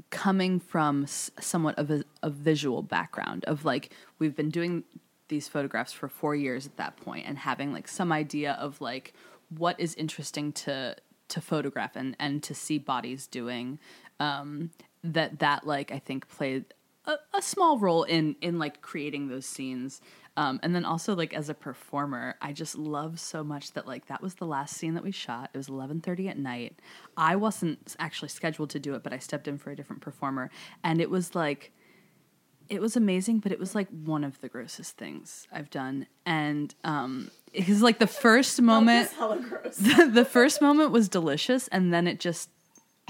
[0.09, 4.83] coming from somewhat of a, a visual background of like, we've been doing
[5.31, 9.13] these photographs for four years at that point and having like some idea of like
[9.57, 10.95] what is interesting to
[11.29, 13.79] to photograph and and to see bodies doing
[14.19, 14.69] um
[15.03, 16.65] that that like i think played
[17.05, 20.01] a, a small role in in like creating those scenes.
[20.37, 24.05] Um, and then also like as a performer i just love so much that like
[24.05, 25.49] that was the last scene that we shot.
[25.53, 26.79] It was 11.30 at night.
[27.17, 30.49] I wasn't actually scheduled to do it but i stepped in for a different performer.
[30.83, 31.73] And it was like
[32.69, 36.07] it was amazing but it was like one of the grossest things i've done.
[36.25, 41.93] And um it was like the first moment the, the first moment was delicious and
[41.93, 42.49] then it just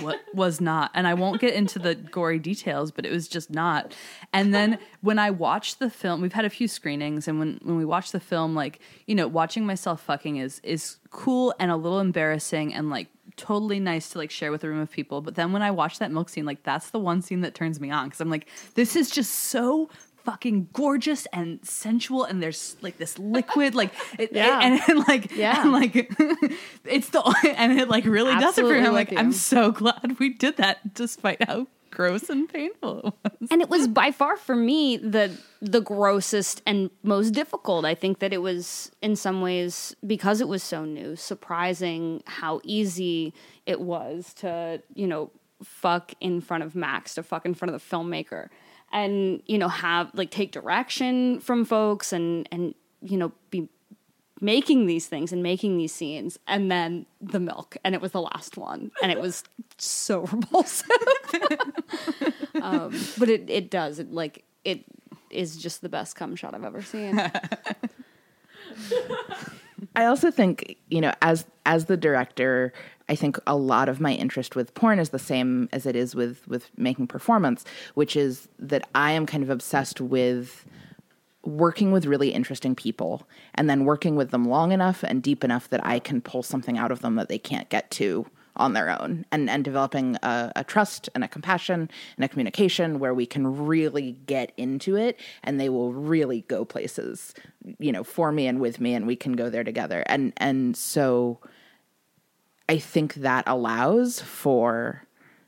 [0.02, 3.50] what was not and i won't get into the gory details but it was just
[3.50, 3.96] not.
[4.34, 7.78] And then when i watched the film we've had a few screenings and when when
[7.78, 11.76] we watched the film like you know watching myself fucking is is cool and a
[11.76, 15.22] little embarrassing and like totally nice to like share with a room of people.
[15.22, 17.80] But then when i watch that milk scene like that's the one scene that turns
[17.80, 19.90] me on because i'm like this is just so
[20.24, 24.60] fucking gorgeous and sensual and there's like this liquid like it, Yeah.
[24.62, 25.62] and, and like Yeah.
[25.62, 25.96] and like
[26.86, 27.22] it's the
[27.58, 30.30] and it like really does it for me i'm like with i'm so glad we
[30.30, 34.56] did that despite how gross and painful it was and it was by far for
[34.56, 35.32] me the
[35.62, 37.86] the grossest and most difficult.
[37.86, 42.62] I think that it was in some ways because it was so new, surprising how
[42.64, 43.32] easy
[43.68, 45.30] it was to, you know,
[45.64, 48.48] fuck in front of Max, to fuck in front of the filmmaker
[48.92, 53.68] and, you know, have like take direction from folks and and you know, be
[54.40, 57.78] making these things and making these scenes and then the milk.
[57.84, 58.92] And it was the last one.
[59.02, 59.44] And it was
[59.78, 60.90] so repulsive.
[62.62, 63.98] Um, but it, it does.
[63.98, 64.84] It like it
[65.32, 67.18] is just the best cum shot i've ever seen.
[69.96, 72.72] I also think, you know, as as the director,
[73.10, 76.16] I think a lot of my interest with porn is the same as it is
[76.16, 80.66] with with making performance, which is that I am kind of obsessed with
[81.44, 85.70] working with really interesting people and then working with them long enough and deep enough
[85.70, 88.90] that I can pull something out of them that they can't get to on their
[88.90, 93.26] own and and developing a, a trust and a compassion and a communication where we
[93.26, 97.34] can really get into it and they will really go places
[97.80, 100.04] you know for me and with me and we can go there together.
[100.08, 101.40] And and so
[102.70, 105.06] I think that allows for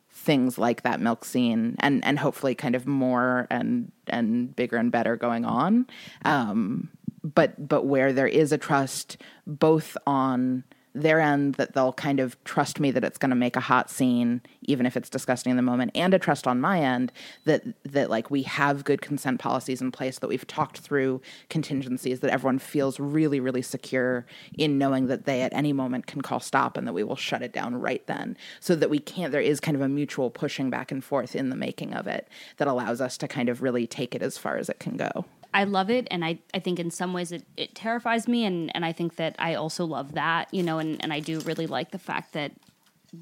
[0.10, 4.91] things like that milk scene and and hopefully kind of more and and bigger and
[4.91, 5.88] better going on.
[6.23, 6.89] Um
[7.23, 12.41] but but where there is a trust both on their end that they'll kind of
[12.43, 15.58] trust me that it's going to make a hot scene even if it's disgusting in
[15.58, 17.12] the moment, and a trust on my end
[17.45, 22.19] that that like we have good consent policies in place that we've talked through contingencies
[22.21, 24.25] that everyone feels really really secure
[24.58, 27.41] in knowing that they at any moment can call stop and that we will shut
[27.41, 30.69] it down right then so that we can't there is kind of a mutual pushing
[30.69, 32.27] back and forth in the making of it
[32.58, 35.25] that allows us to kind of really take it as far as it can go.
[35.54, 38.76] I love it, and I, I think in some ways it, it terrifies me, and,
[38.76, 41.68] and I think that I also love that, you know, and, and I do really
[41.68, 42.52] like the fact that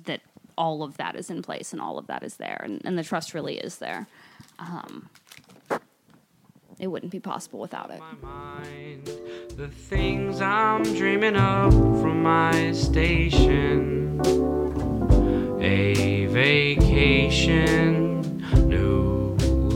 [0.06, 0.22] that
[0.58, 3.04] all of that is in place and all of that is there, and, and the
[3.04, 4.08] trust really is there.
[4.60, 5.10] Um,
[6.80, 8.02] it wouldn't be possible without it.
[8.24, 9.06] mind
[9.56, 14.20] the things I'm dreaming of from my station.
[15.62, 18.22] A vacation,
[18.68, 19.21] new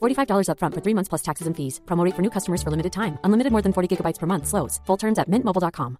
[0.00, 1.80] $45 upfront for three months plus taxes and fees.
[1.86, 3.18] Promo for new customers for limited time.
[3.24, 4.46] Unlimited more than 40 gigabytes per month.
[4.46, 4.80] Slows.
[4.86, 5.98] Full terms at mintmobile.com.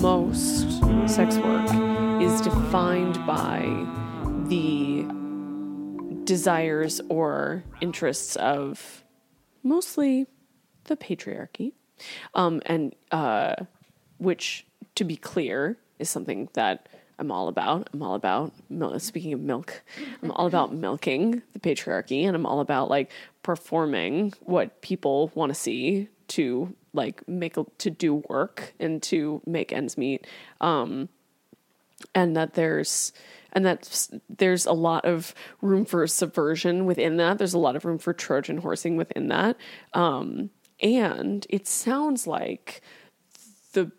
[0.00, 1.68] most sex work
[2.22, 3.62] is defined by
[4.48, 5.06] the
[6.24, 9.04] desires or interests of
[9.62, 10.26] mostly
[10.84, 11.72] the patriarchy,
[12.34, 13.54] um, and uh,
[14.20, 17.90] which, to be clear, is something that I'm all about.
[17.92, 18.52] I'm all about
[18.98, 19.82] speaking of milk.
[20.22, 23.10] I'm all about milking the patriarchy, and I'm all about like
[23.42, 29.72] performing what people want to see to like make to do work and to make
[29.72, 30.26] ends meet.
[30.60, 31.08] Um,
[32.14, 33.12] and that there's
[33.52, 37.38] and that there's a lot of room for subversion within that.
[37.38, 39.56] There's a lot of room for Trojan horsing within that.
[39.92, 42.80] Um, and it sounds like
[43.72, 43.90] the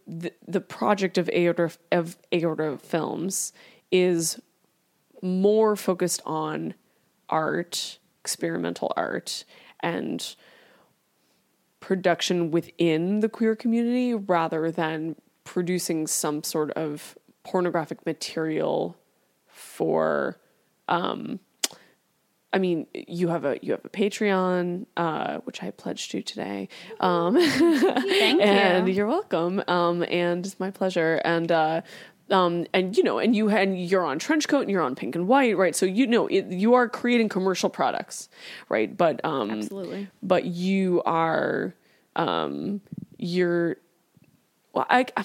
[0.47, 3.53] the, project of aorta of aorta films
[3.91, 4.39] is
[5.21, 6.73] more focused on
[7.29, 9.45] art, experimental art,
[9.79, 10.35] and
[11.79, 18.95] production within the queer community rather than producing some sort of pornographic material
[19.47, 20.37] for
[20.87, 21.39] um
[22.53, 26.67] I mean, you have a you have a Patreon, uh, which I pledged to today.
[26.99, 28.93] Um, Thank and you.
[28.93, 29.63] you're welcome.
[29.67, 31.21] Um, and it's my pleasure.
[31.23, 31.81] And uh,
[32.29, 35.15] um, and you know, and you and you're on trench coat and you're on Pink
[35.15, 35.75] and White, right?
[35.75, 38.29] So you know, it, you are creating commercial products,
[38.69, 38.95] right?
[38.95, 40.09] But um, Absolutely.
[40.21, 41.73] But you are,
[42.15, 42.81] um,
[43.17, 43.77] you're,
[44.73, 45.05] well, I.
[45.15, 45.23] I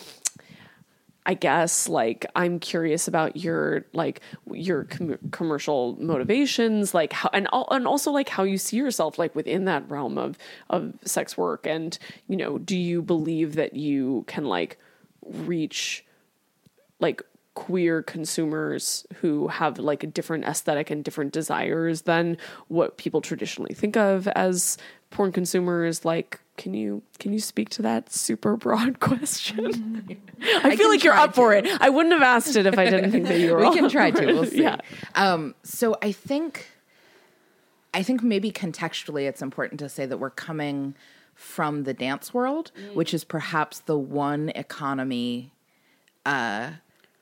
[1.35, 4.21] guess like I'm curious about your like
[4.53, 9.35] your com- commercial motivations like how and and also like how you see yourself like
[9.35, 10.39] within that realm of
[10.71, 11.67] of sex work.
[11.67, 14.79] And you know do you believe that you can like
[15.23, 16.05] reach
[17.01, 17.23] like
[17.57, 22.37] queer consumers who have like a different aesthetic and different desires than
[22.69, 24.77] what people traditionally think of as
[25.17, 30.19] porn consumers like can you can you speak to that super broad question?
[30.43, 31.67] I, feel can like you're up for it.
[31.81, 34.11] I wouldn't have asked it if i didn't think that you were we can try
[34.11, 34.27] to.
[34.27, 34.63] We'll see.
[34.63, 34.77] yeah.
[35.15, 36.69] Um, so I think,
[37.95, 40.95] I think maybe contextually, it's important to say that we're coming
[41.35, 45.53] from the dance world, which is perhaps the one economy
[46.27, 46.73] uh,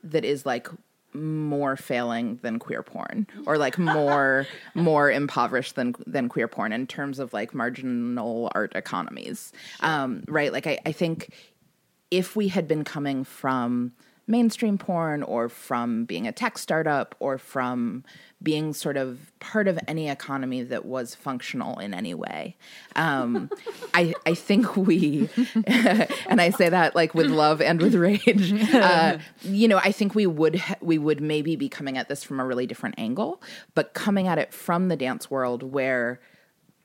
[0.02, 0.68] that is like
[1.14, 6.87] more failing than queer porn or like more more impoverished than than queer porn in
[6.87, 9.53] terms of like marginal art economies.
[9.81, 10.53] Um right?
[10.53, 11.31] Like I, I think
[12.11, 13.92] if we had been coming from
[14.26, 18.04] mainstream porn or from being a tech startup or from
[18.42, 22.56] being sort of part of any economy that was functional in any way.
[22.96, 23.50] Um,
[23.94, 25.28] I, I think we,
[25.66, 30.14] and I say that like with love and with rage, uh, you know, I think
[30.14, 33.42] we would, ha- we would maybe be coming at this from a really different angle,
[33.74, 36.20] but coming at it from the dance world where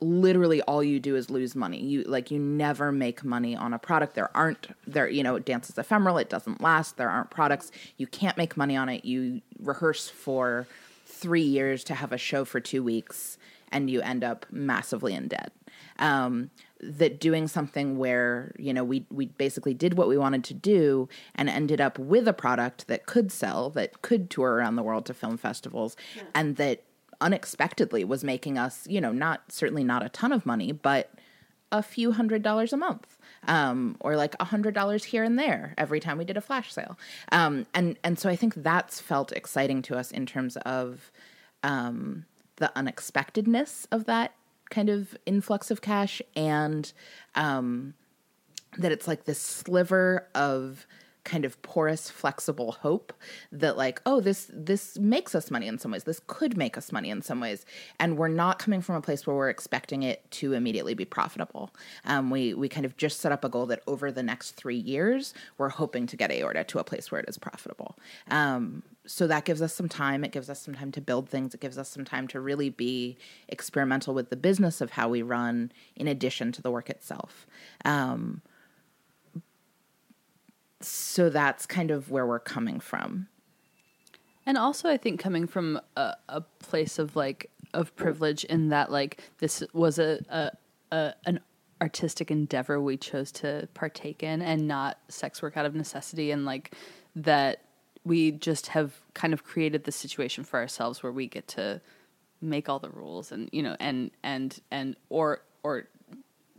[0.02, 1.82] literally all you do is lose money.
[1.82, 4.16] You like you never make money on a product.
[4.16, 6.18] There aren't there you know dance is ephemeral.
[6.18, 6.98] It doesn't last.
[6.98, 7.72] There aren't products.
[7.98, 9.06] You can't make money on it.
[9.06, 10.68] You rehearse for
[11.06, 13.38] 3 years to have a show for 2 weeks
[13.72, 15.52] and you end up massively in debt.
[15.98, 16.50] Um
[16.82, 21.10] that doing something where you know we we basically did what we wanted to do
[21.36, 25.06] and ended up with a product that could sell that could tour around the world
[25.06, 25.98] to film festivals
[26.34, 26.84] and that
[27.22, 31.12] unexpectedly was making us, you know, not certainly not a ton of money, but
[31.72, 33.18] a few hundred dollars a month
[33.48, 36.74] um, or like a hundred dollars here and there every time we did a flash
[36.74, 36.98] sale.
[37.32, 41.12] Um, and and so i think that's felt exciting to us in terms of
[41.64, 42.26] um,
[42.58, 44.34] the unexpectedness of that
[44.70, 46.94] kind of influx of cash and
[47.36, 47.94] um,
[48.78, 50.86] that it's like this sliver of
[51.30, 53.14] kind of porous flexible hope
[53.52, 56.04] that like oh this this makes us money in some ways.
[56.04, 57.66] This could make us money in some ways.
[58.00, 61.70] And we're not coming from a place where we're expecting it to immediately be profitable.
[62.06, 64.78] Um, we we kind of just set up a goal that over the next three
[64.78, 67.98] years we're hoping to get aorta to a place where it is profitable.
[68.32, 70.24] Um, so that gives us some time.
[70.24, 71.54] It gives us some time to build things.
[71.54, 73.18] It gives us some time to really be
[73.48, 77.48] experimental with the business of how we run in addition to the work itself.
[77.86, 78.42] Um,
[80.82, 83.28] so that's kind of where we're coming from.
[84.46, 88.92] And also, I think coming from a, a place of like of privilege in that
[88.92, 91.40] like this was a, a, a an
[91.82, 96.46] artistic endeavor we chose to partake in, and not sex work out of necessity, and
[96.46, 96.74] like
[97.16, 97.62] that
[98.04, 101.82] we just have kind of created the situation for ourselves where we get to
[102.42, 105.88] make all the rules, and you know, and and and or or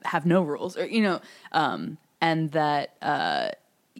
[0.04, 1.20] have no rules, or you know,
[1.52, 2.96] um, and that.
[3.02, 3.48] Uh,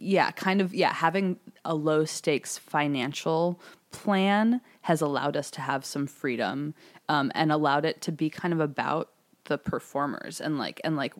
[0.01, 3.59] yeah, kind of yeah, having a low stakes financial
[3.91, 6.73] plan has allowed us to have some freedom
[7.07, 9.09] um, and allowed it to be kind of about
[9.45, 11.13] the performers and like and like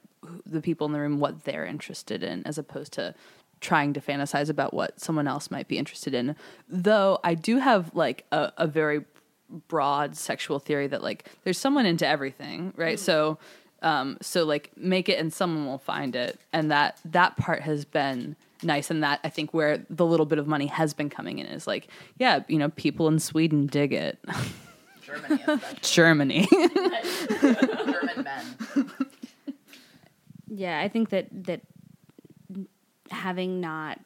[0.46, 3.14] the people in the room what they're interested in as opposed to
[3.60, 6.36] trying to fantasize about what someone else might be interested in.
[6.68, 9.06] Though i do have like a, a very
[9.68, 13.00] broad sexual theory that like there's someone into everything right?
[13.00, 13.38] So
[13.82, 16.40] um so like make it and someone will find it.
[16.54, 20.40] And that that part has been nice and that I think where the little bit
[20.40, 21.88] of money has been coming in is like,
[22.18, 24.20] yeah, you know, people in Sweden dig it.
[25.02, 25.44] Germany,
[25.82, 26.48] Germany.
[27.42, 28.92] German men.
[30.48, 31.62] Yeah, I think that that
[33.10, 34.00] having not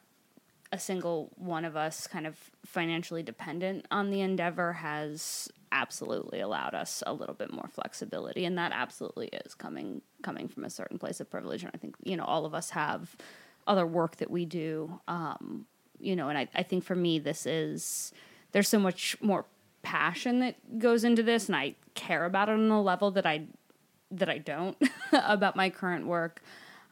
[0.71, 6.73] a single one of us kind of financially dependent on the endeavor has absolutely allowed
[6.73, 10.97] us a little bit more flexibility and that absolutely is coming coming from a certain
[10.97, 13.15] place of privilege and I think you know all of us have
[13.67, 14.99] other work that we do.
[15.07, 15.65] Um,
[15.99, 18.11] you know, and I, I think for me, this is
[18.51, 19.45] there's so much more
[19.81, 23.47] passion that goes into this, and I care about it on a level that I
[24.11, 24.77] that I don't
[25.13, 26.41] about my current work,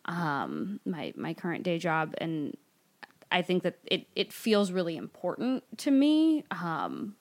[0.06, 2.56] um, my my current day job, and
[3.32, 6.44] I think that it it feels really important to me.
[6.52, 7.16] Um,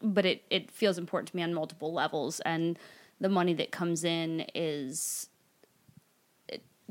[0.00, 2.78] but it it feels important to me on multiple levels, and
[3.20, 5.28] the money that comes in is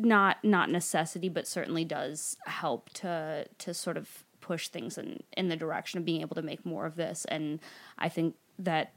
[0.05, 5.49] not not necessity, but certainly does help to to sort of push things in in
[5.49, 7.25] the direction of being able to make more of this.
[7.25, 7.59] And
[7.97, 8.93] I think that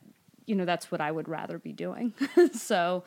[0.47, 2.15] you know that's what I would rather be doing.
[2.53, 3.05] so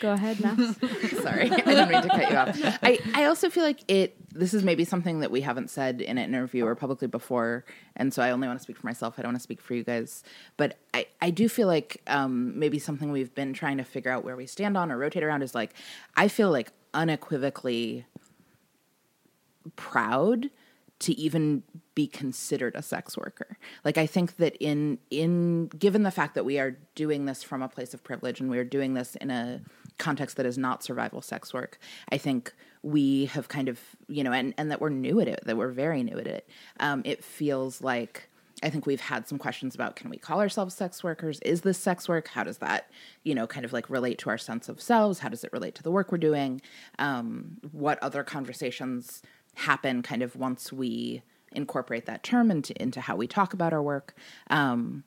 [0.00, 0.56] Go ahead, Max.
[1.22, 2.78] Sorry, I didn't mean to cut you off.
[2.82, 4.16] I, I also feel like it.
[4.38, 7.64] This is maybe something that we haven't said in an interview or publicly before,
[7.96, 9.14] and so I only want to speak for myself.
[9.18, 10.22] I don't want to speak for you guys,
[10.56, 14.24] but I, I do feel like um, maybe something we've been trying to figure out
[14.24, 15.74] where we stand on or rotate around is like
[16.16, 18.06] I feel like unequivocally
[19.74, 20.50] proud
[20.98, 21.62] to even
[21.94, 23.58] be considered a sex worker.
[23.84, 27.62] Like I think that in in given the fact that we are doing this from
[27.62, 29.60] a place of privilege and we are doing this in a
[29.98, 31.78] context that is not survival sex work,
[32.10, 32.54] I think
[32.86, 35.72] we have kind of you know and and that we're new at it, that we're
[35.72, 36.48] very new at it.
[36.78, 38.28] Um, it feels like
[38.62, 41.40] I think we've had some questions about can we call ourselves sex workers?
[41.40, 42.28] Is this sex work?
[42.28, 42.88] How does that,
[43.24, 45.18] you know, kind of like relate to our sense of selves?
[45.18, 46.62] How does it relate to the work we're doing?
[46.98, 49.20] Um, what other conversations
[49.56, 51.22] happen kind of once we
[51.52, 54.14] incorporate that term into into how we talk about our work.
[54.48, 55.02] Um,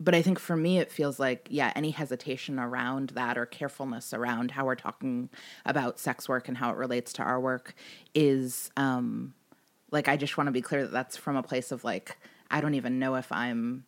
[0.00, 4.14] but I think for me, it feels like, yeah, any hesitation around that or carefulness
[4.14, 5.28] around how we're talking
[5.64, 7.74] about sex work and how it relates to our work
[8.14, 9.34] is um,
[9.90, 12.16] like, I just want to be clear that that's from a place of like,
[12.50, 13.84] I don't even know if I'm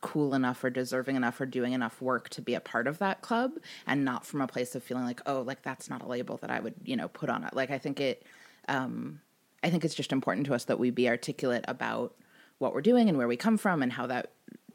[0.00, 3.22] cool enough or deserving enough or doing enough work to be a part of that
[3.22, 3.52] club
[3.86, 6.50] and not from a place of feeling like, oh, like that's not a label that
[6.50, 7.54] I would, you know, put on it.
[7.54, 8.24] Like, I think it,
[8.68, 9.20] um,
[9.64, 12.14] I think it's just important to us that we be articulate about
[12.58, 14.30] what we're doing and where we come from and how that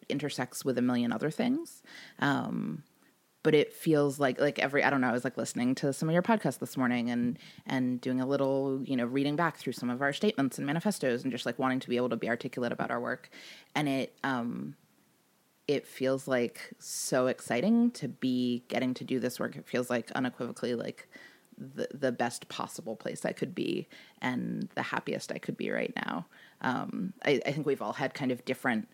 [0.10, 1.82] intersects with a million other things.
[2.20, 2.84] Um,
[3.42, 6.10] but it feels like like every I don't know I was like listening to some
[6.10, 9.74] of your podcasts this morning and and doing a little you know reading back through
[9.74, 12.28] some of our statements and manifestos and just like wanting to be able to be
[12.28, 13.30] articulate about our work
[13.76, 14.76] and it um
[15.68, 20.12] it feels like so exciting to be getting to do this work it feels like
[20.12, 21.08] unequivocally like
[21.60, 23.88] the, the best possible place I could be
[24.22, 26.26] and the happiest I could be right now.
[26.62, 28.88] Um, I, I, think we've all had kind of different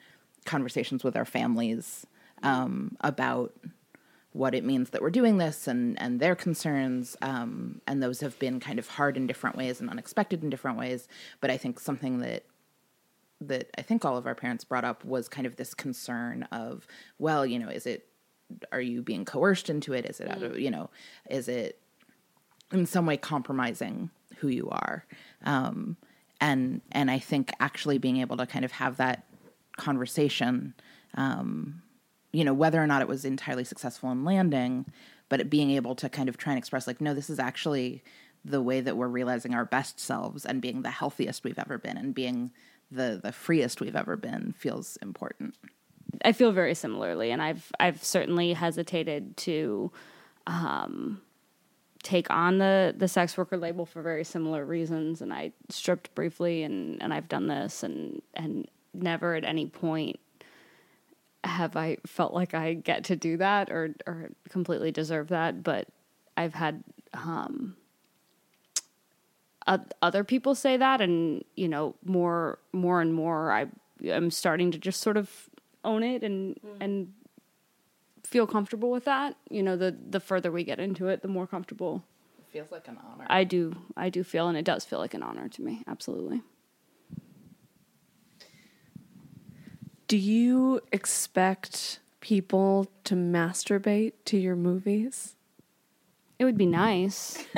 [0.46, 2.06] conversations with our families
[2.44, 3.54] um, about
[4.32, 8.38] what it means that we're doing this and and their concerns um, and those have
[8.38, 11.08] been kind of hard in different ways and unexpected in different ways.
[11.40, 12.44] But i think something that
[13.42, 16.88] that i think all of our parents brought up was kind of this concern of
[17.18, 18.08] well you know is it
[18.72, 20.06] are you being coerced into it?
[20.06, 20.90] Is it out of you know
[21.30, 21.80] is it
[22.72, 25.06] in some way compromising who you are?
[25.46, 25.98] Um,
[26.42, 29.24] and and i think actually being able to kind of have that
[29.78, 30.74] conversation
[31.16, 31.82] um,
[32.32, 34.86] you know whether or not it was entirely successful in landing
[35.30, 38.04] but being able to kind of try and express like no this is actually
[38.44, 41.98] the way that we're realizing our best selves and being the healthiest we've ever been
[41.98, 42.52] and being
[42.92, 45.56] the the freest we've ever been feels important
[46.24, 49.92] I feel very similarly, and I've I've certainly hesitated to
[50.48, 51.22] um,
[52.04, 55.22] take on the the sex worker label for very similar reasons.
[55.22, 58.68] And I stripped briefly, and and I've done this, and and
[59.02, 60.20] never at any point
[61.44, 65.64] have I felt like I get to do that or or completely deserve that.
[65.64, 65.88] But
[66.36, 66.84] I've had
[67.14, 67.78] um,
[70.02, 73.68] other people say that, and you know more more and more I
[74.04, 75.50] am starting to just sort of
[75.84, 77.14] own it and and
[78.24, 79.36] feel comfortable with that.
[79.50, 82.04] You know, the the further we get into it, the more comfortable
[82.40, 85.14] it feels like an honor I do I do feel, and it does feel like
[85.14, 85.84] an honor to me.
[85.88, 86.42] Absolutely.
[90.08, 95.36] Do you expect people to masturbate to your movies?
[96.38, 97.44] It would be nice.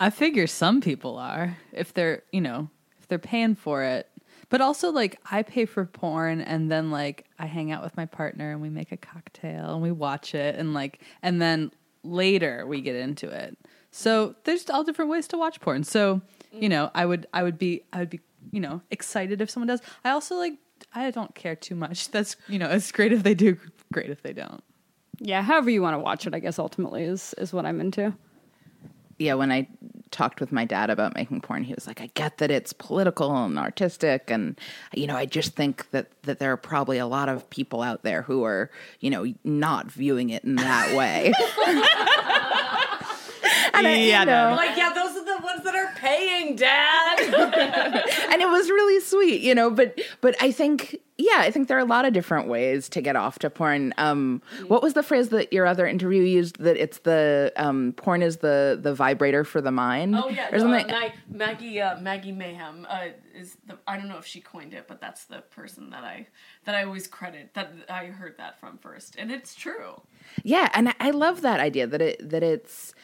[0.00, 2.68] I figure some people are if they're, you know,
[2.98, 4.08] if they're paying for it.
[4.48, 8.06] But also like I pay for porn and then like I hang out with my
[8.06, 11.70] partner and we make a cocktail and we watch it and like and then
[12.02, 13.56] later we get into it.
[13.92, 15.84] So there's all different ways to watch porn.
[15.84, 16.22] So,
[16.52, 18.20] you know, I would I would be I would be,
[18.50, 19.80] you know, excited if someone does.
[20.04, 20.54] I also like
[20.94, 22.10] I don't care too much.
[22.10, 23.56] That's, you know, it's great if they do,
[23.92, 24.62] great if they don't.
[25.18, 28.12] Yeah, however you want to watch it, I guess ultimately is is what I'm into.
[29.18, 29.68] yeah, when I
[30.10, 33.34] talked with my dad about making porn, he was like, "I get that it's political
[33.44, 34.60] and artistic, and
[34.92, 38.02] you know, I just think that that there are probably a lot of people out
[38.02, 38.70] there who are,
[39.00, 41.32] you know, not viewing it in that way."
[43.74, 48.01] and I, you know, Like, yeah, those are the ones that are paying, Dad.
[48.32, 49.70] and it was really sweet, you know.
[49.70, 53.02] But but I think yeah, I think there are a lot of different ways to
[53.02, 53.92] get off to porn.
[53.98, 56.58] Um, what was the phrase that your other interview used?
[56.58, 60.16] That it's the um, porn is the the vibrator for the mind.
[60.16, 64.18] Oh yeah, or no, uh, Maggie uh, Maggie Mayhem uh, is the I don't know
[64.18, 66.26] if she coined it, but that's the person that I
[66.64, 70.00] that I always credit that I heard that from first, and it's true.
[70.42, 72.94] Yeah, and I love that idea that it that it's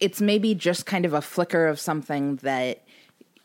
[0.00, 2.82] it's maybe just kind of a flicker of something that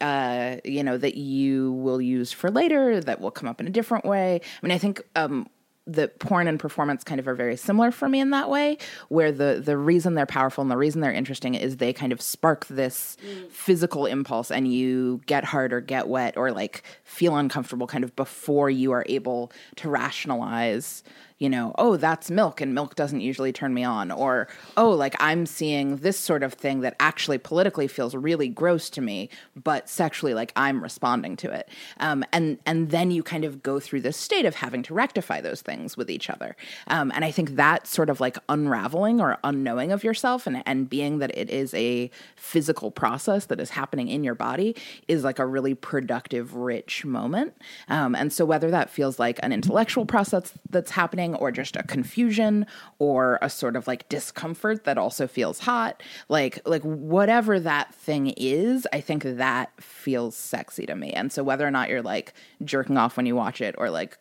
[0.01, 3.71] uh you know that you will use for later that will come up in a
[3.71, 4.41] different way.
[4.61, 5.47] I mean, I think um
[5.87, 8.77] the porn and performance kind of are very similar for me in that way
[9.09, 12.21] where the the reason they're powerful and the reason they're interesting is they kind of
[12.21, 13.17] spark this
[13.51, 18.15] physical impulse and you get hard or get wet or like feel uncomfortable kind of
[18.15, 21.03] before you are able to rationalize
[21.37, 24.09] you know, oh, that's milk and milk doesn't usually turn me on.
[24.09, 28.89] Or, oh, like I'm seeing this sort of thing that actually politically feels really gross
[28.91, 29.29] to me,
[29.61, 31.67] but sexually, like I'm responding to it.
[31.99, 35.41] Um, and, and then you kind of go through this state of having to rectify
[35.41, 36.55] those things with each other.
[36.87, 40.89] Um, and I think that sort of like unraveling or unknowing of yourself and, and
[40.89, 44.73] being that it is a physical process that is happening in your body
[45.09, 47.53] is like a really productive, rich moment.
[47.89, 51.83] Um, and so whether that feels like an intellectual process that's happening or just a
[51.83, 52.67] confusion
[52.99, 58.33] or a sort of like discomfort that also feels hot, like like whatever that thing
[58.37, 61.11] is, I think that feels sexy to me.
[61.11, 64.17] And so whether or not you're like jerking off when you watch it or like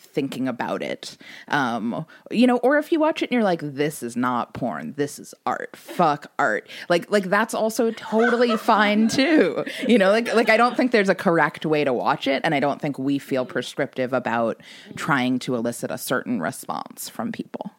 [0.00, 1.16] thinking about it
[1.48, 4.94] um you know or if you watch it and you're like this is not porn
[4.96, 10.32] this is art fuck art like like that's also totally fine too you know like
[10.34, 12.98] like i don't think there's a correct way to watch it and i don't think
[12.98, 14.60] we feel prescriptive about
[14.96, 17.72] trying to elicit a certain response from people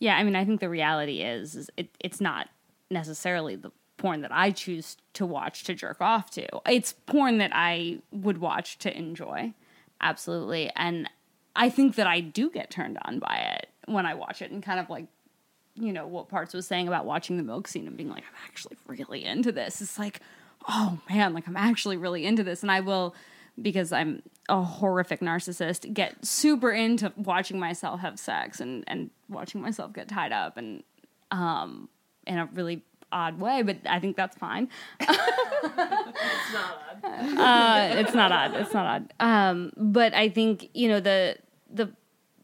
[0.00, 2.48] Yeah, I mean, I think the reality is, is it, it's not
[2.90, 6.46] necessarily the porn that I choose to watch to jerk off to.
[6.70, 9.54] It's porn that I would watch to enjoy.
[10.00, 10.70] Absolutely.
[10.76, 11.10] And
[11.58, 14.62] I think that I do get turned on by it when I watch it and
[14.62, 15.06] kind of like,
[15.74, 18.44] you know, what Parts was saying about watching the milk scene and being like, I'm
[18.46, 19.82] actually really into this.
[19.82, 20.20] It's like,
[20.68, 22.62] oh man, like I'm actually really into this.
[22.62, 23.12] And I will,
[23.60, 29.60] because I'm a horrific narcissist, get super into watching myself have sex and, and watching
[29.60, 30.84] myself get tied up and
[31.32, 31.88] um
[32.26, 34.68] in a really odd way, but I think that's fine.
[35.00, 35.08] It's
[36.52, 36.98] not odd.
[37.38, 38.54] Uh, it's not odd.
[38.54, 39.14] It's not odd.
[39.20, 41.36] Um, but I think you know the
[41.70, 41.92] the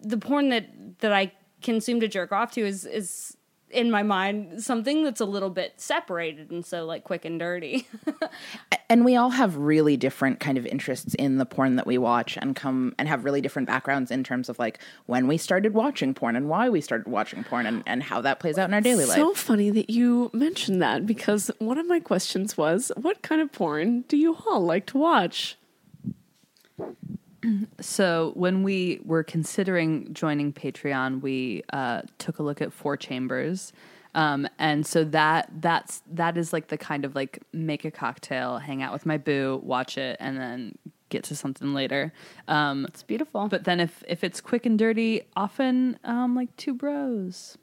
[0.01, 3.37] the porn that that I consume to jerk off to is is
[3.75, 7.87] in my mind something that's a little bit separated and so like quick and dirty.
[8.89, 12.39] and we all have really different kind of interests in the porn that we watch
[12.41, 16.15] and come and have really different backgrounds in terms of like when we started watching
[16.15, 18.81] porn and why we started watching porn and, and how that plays out in our
[18.81, 19.17] daily life.
[19.17, 23.51] So funny that you mentioned that because one of my questions was, what kind of
[23.51, 25.59] porn do you all like to watch?
[27.81, 33.73] So when we were considering joining Patreon, we uh, took a look at Four Chambers,
[34.15, 38.59] um, and so that that's that is like the kind of like make a cocktail,
[38.59, 40.79] hang out with my boo, watch it, and then
[41.09, 42.13] get to something later.
[42.49, 43.49] Um, it's beautiful.
[43.49, 47.59] but then if if it's quick and dirty, often um, like two bros.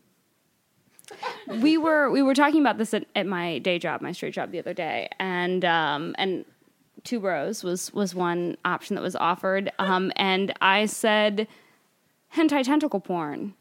[1.62, 4.52] we were we were talking about this at, at my day job, my straight job
[4.52, 6.46] the other day, and um and
[7.04, 11.48] two bros was was one option that was offered, um and I said
[12.36, 13.54] hentai tentacle porn,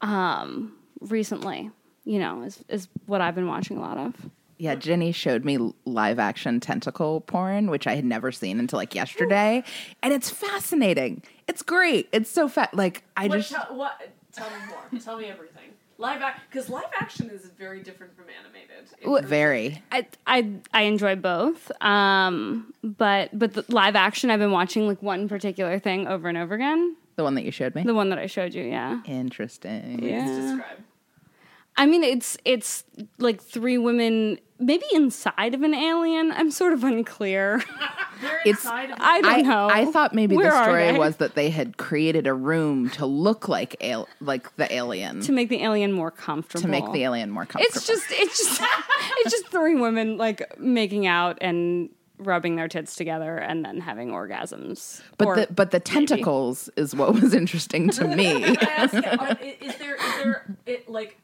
[0.00, 1.70] um recently,
[2.04, 4.14] you know, is is what I've been watching a lot of.
[4.60, 8.92] Yeah, Jenny showed me live action tentacle porn, which I had never seen until like
[8.92, 9.62] yesterday,
[10.02, 11.22] and it's fascinating.
[11.46, 12.08] It's great.
[12.10, 12.74] It's so fat.
[12.74, 13.92] Like I just tell, what,
[14.38, 15.00] tell me more.
[15.00, 15.70] tell me everything.
[16.00, 19.28] Live act because live action is very different from animated.
[19.28, 19.82] very.
[19.90, 25.02] I I I enjoy both, um, but but the live action I've been watching like
[25.02, 26.96] one particular thing over and over again.
[27.16, 27.82] The one that you showed me.
[27.82, 29.00] The one that I showed you, yeah.
[29.04, 30.04] Interesting.
[30.04, 30.24] Yeah.
[30.24, 30.78] Describe.
[31.76, 32.84] I mean, it's it's
[33.18, 36.32] like three women, maybe inside of an alien.
[36.32, 37.62] I'm sort of unclear.
[38.44, 38.66] It's.
[38.66, 39.68] I don't I, know.
[39.68, 43.46] I thought maybe Where the story was that they had created a room to look
[43.48, 46.62] like al- like the alien to make the alien more comfortable.
[46.62, 47.76] to make the alien more comfortable.
[47.76, 48.60] It's just it's just
[49.18, 54.08] it's just three women like making out and rubbing their tits together and then having
[54.08, 55.00] orgasms.
[55.16, 56.06] but Or the but the maybe.
[56.06, 58.56] tentacles is what was interesting to me.
[58.60, 61.16] ask, are, is there is there it, like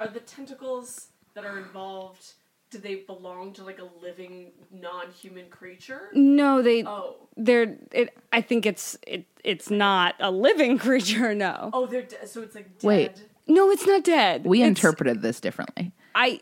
[0.00, 2.32] are the tentacles that are involved?
[2.70, 6.10] Do they belong to like a living non-human creature?
[6.12, 11.70] No, they Oh, they're it I think it's it it's not a living creature, no.
[11.72, 12.86] oh, they're de- so it's like dead.
[12.86, 13.24] Wait.
[13.46, 14.44] No, it's not dead.
[14.44, 15.92] We It's- interpreted this differently.
[16.14, 16.40] I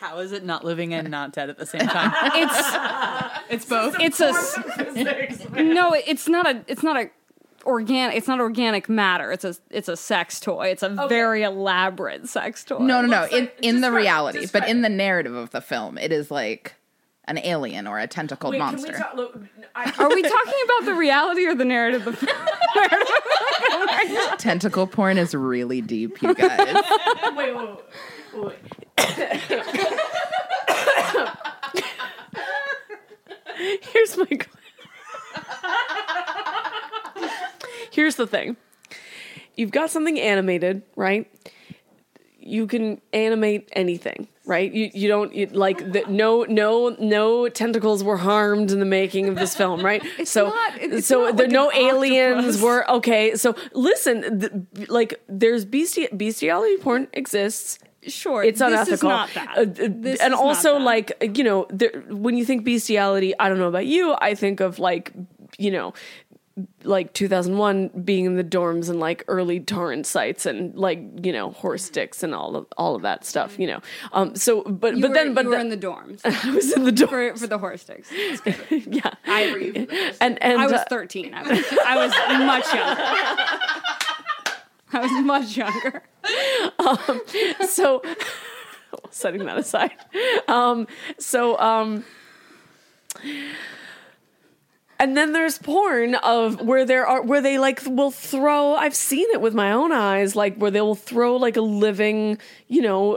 [0.00, 2.12] How is it not living and not dead at the same time?
[2.34, 3.96] it's it's both.
[4.00, 4.58] it's a s-
[5.54, 7.10] no it's not a it's not a
[7.64, 12.28] organic it's not organic matter it's a it's a sex toy it's a very elaborate
[12.28, 13.20] sex toy No, no, no.
[13.22, 16.30] looks in in the describe- reality, but in the narrative of the film, it is
[16.30, 16.74] like
[17.26, 18.92] an alien or a tentacled Wait, monster.
[18.92, 19.14] can we talk?
[19.14, 19.38] Look,
[19.74, 22.38] I, are we talking about the reality or the narrative of the film?
[24.38, 26.74] Tentacle porn is really deep, you guys.
[27.34, 27.68] wait, wait,
[28.34, 28.56] wait, wait.
[33.82, 34.26] Here's my.
[37.94, 38.56] Here's the thing.
[39.56, 41.30] You've got something animated, right?
[42.40, 44.70] You can animate anything, right?
[44.70, 49.28] You you don't you, like the, no no no tentacles were harmed in the making
[49.28, 50.02] of this film, right?
[50.24, 52.60] so not- it's so there like no aliens octopus.
[52.62, 53.36] were okay.
[53.36, 58.92] So listen, the, like there's besti- bestiality porn exists sure it's this unethical.
[58.94, 63.32] is not that Uh, uh, and also, like you know, there, when you think bestiality,
[63.38, 64.14] I don't know about you.
[64.20, 65.12] I think of like
[65.56, 65.94] you know,
[66.84, 71.50] like 2001 being in the dorms and like early torrent sites and like you know
[71.50, 73.58] horse dicks and all of all of that stuff.
[73.58, 73.80] You know,
[74.12, 74.36] um.
[74.36, 76.20] So, but you but were, then but you were the- in the dorms.
[76.24, 77.32] I was in the dorms.
[77.32, 78.08] for, for the horse sticks.
[78.86, 79.72] Yeah, I were you.
[79.72, 82.12] For the horse and and I was uh, 13 I was, I was
[82.46, 83.02] much younger.
[84.92, 86.02] I was much younger.
[87.66, 88.02] So
[89.10, 89.90] setting that aside.
[90.46, 90.86] Um
[91.18, 92.04] so um
[95.04, 99.28] and then there's porn of where there are where they like will throw i've seen
[99.32, 102.38] it with my own eyes like where they will throw like a living
[102.68, 103.10] you know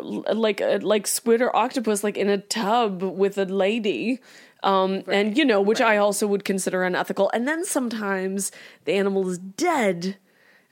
[0.48, 4.20] like a, like squid or octopus like in a tub with a lady
[4.64, 8.52] um and you know which i also would consider unethical and then sometimes
[8.84, 10.18] the animal is dead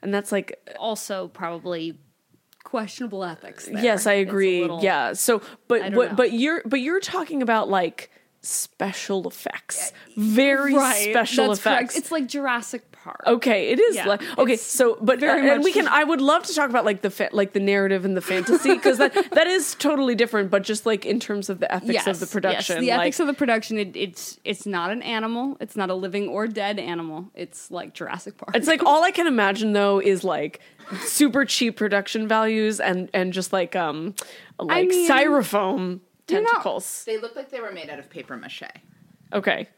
[0.02, 1.98] and that's like also probably
[2.64, 3.82] questionable ethics there.
[3.82, 4.60] Yes, I agree.
[4.62, 5.12] little- yeah.
[5.14, 8.10] So, but but, but you're but you're talking about like
[8.46, 11.82] special effects, very right special that's correct.
[11.82, 11.96] effects.
[11.96, 13.96] it's like Jurassic Park Okay, it is.
[13.96, 15.86] Yeah, like, okay, so but very uh, and we can.
[16.00, 18.74] I would love to talk about like the fa- like the narrative and the fantasy
[18.74, 20.50] because that that is totally different.
[20.50, 23.26] But just like in terms of the ethics of the production, Yes, the ethics of
[23.26, 23.78] the production.
[23.78, 25.56] It, it's it's not an animal.
[25.60, 27.30] It's not a living or dead animal.
[27.34, 28.56] It's like Jurassic Park.
[28.56, 30.60] It's like all I can imagine though is like
[31.04, 34.14] super cheap production values and and just like um
[34.58, 37.04] like mean, styrofoam you're not- tentacles.
[37.04, 38.62] they look like they were made out of paper mache.
[39.32, 39.68] okay.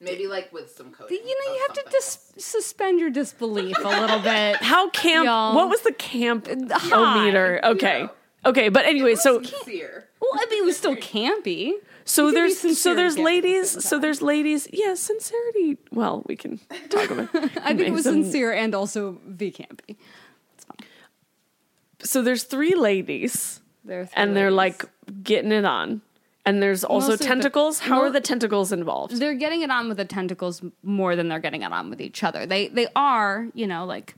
[0.00, 1.10] Maybe like with some code.
[1.10, 4.56] You know, you have to dis- suspend your disbelief a little bit.
[4.60, 5.24] How camp?
[5.24, 5.54] Y'all.
[5.54, 7.24] What was the camp high.
[7.24, 7.60] meter?
[7.64, 8.06] Okay,
[8.44, 10.08] okay, but anyway, so Sincere.
[10.20, 11.72] Well, I mean, it was still campy.
[12.04, 13.84] so be there's so and there's campy ladies.
[13.88, 14.68] So there's ladies.
[14.72, 15.78] Yeah, sincerity.
[15.90, 17.28] Well, we can talk about.
[17.34, 19.96] I think it was some- um, sincere and also V campy.
[22.02, 24.84] So there's three ladies, There are and they're like
[25.22, 26.00] getting it on.
[26.46, 27.78] And there's also Mostly the- tentacles.
[27.80, 29.18] How are the tentacles involved?
[29.18, 32.22] they're getting it on with the tentacles more than they're getting it on with each
[32.22, 32.44] other.
[32.46, 34.14] They they are, you know, like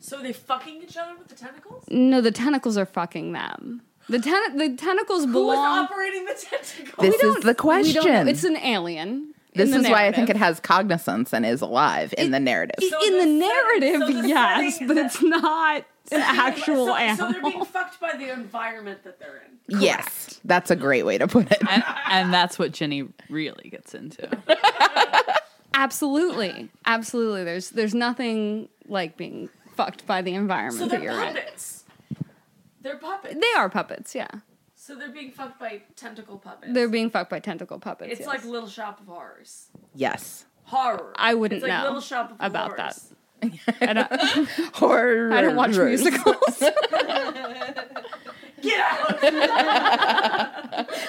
[0.00, 1.84] So are they fucking each other with the tentacles?
[1.90, 3.82] no, the tentacles are fucking them.
[4.08, 5.84] The ten- the tentacles belong.
[5.86, 7.06] operating the tentacles?
[7.10, 7.54] This is the We don't know.
[7.54, 8.28] question.
[8.28, 9.34] It's an alien.
[9.54, 12.82] This is the why I think it has cognizance and is alive in the narrative.
[13.06, 17.26] in the narrative, yes, but it's not an actual so, animal.
[17.26, 19.80] So they're being fucked by the environment that they're in.
[19.80, 21.58] yes, that's a great way to put it.
[21.68, 24.28] and, and that's what Jenny really gets into.
[25.74, 27.42] Absolutely, absolutely.
[27.44, 31.36] There's there's nothing like being fucked by the environment that you're in.
[32.80, 33.34] They're puppets.
[33.34, 34.28] They are puppets, yeah.
[34.76, 36.72] So they're being fucked by tentacle puppets.
[36.72, 38.12] They're being fucked by tentacle puppets.
[38.12, 38.28] it's yes.
[38.28, 39.68] like Little Shop of Horrors.
[39.94, 40.44] Yes.
[40.64, 41.12] Horror.
[41.16, 43.13] I wouldn't it's like know Little Shop of
[43.80, 43.80] about Horrors.
[43.80, 45.32] I don't, Horror.
[45.32, 46.58] I don't watch musicals.
[48.62, 49.20] Get out.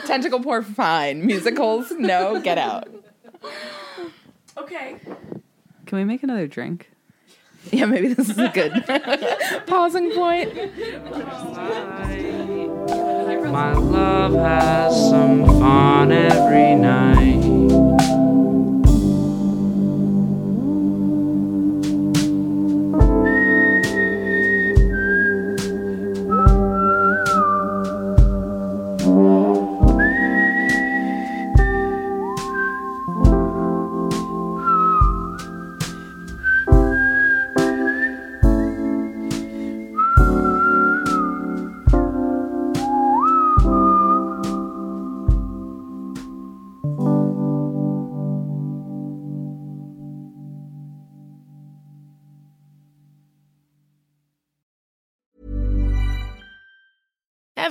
[0.05, 1.25] Tentacle porn, fine.
[1.25, 2.87] Musicals, no, get out.
[4.57, 4.97] Okay.
[5.85, 6.91] Can we make another drink?
[7.71, 8.73] Yeah, maybe this is a good
[9.67, 10.53] pausing point.
[13.51, 18.34] My love has some fun every night.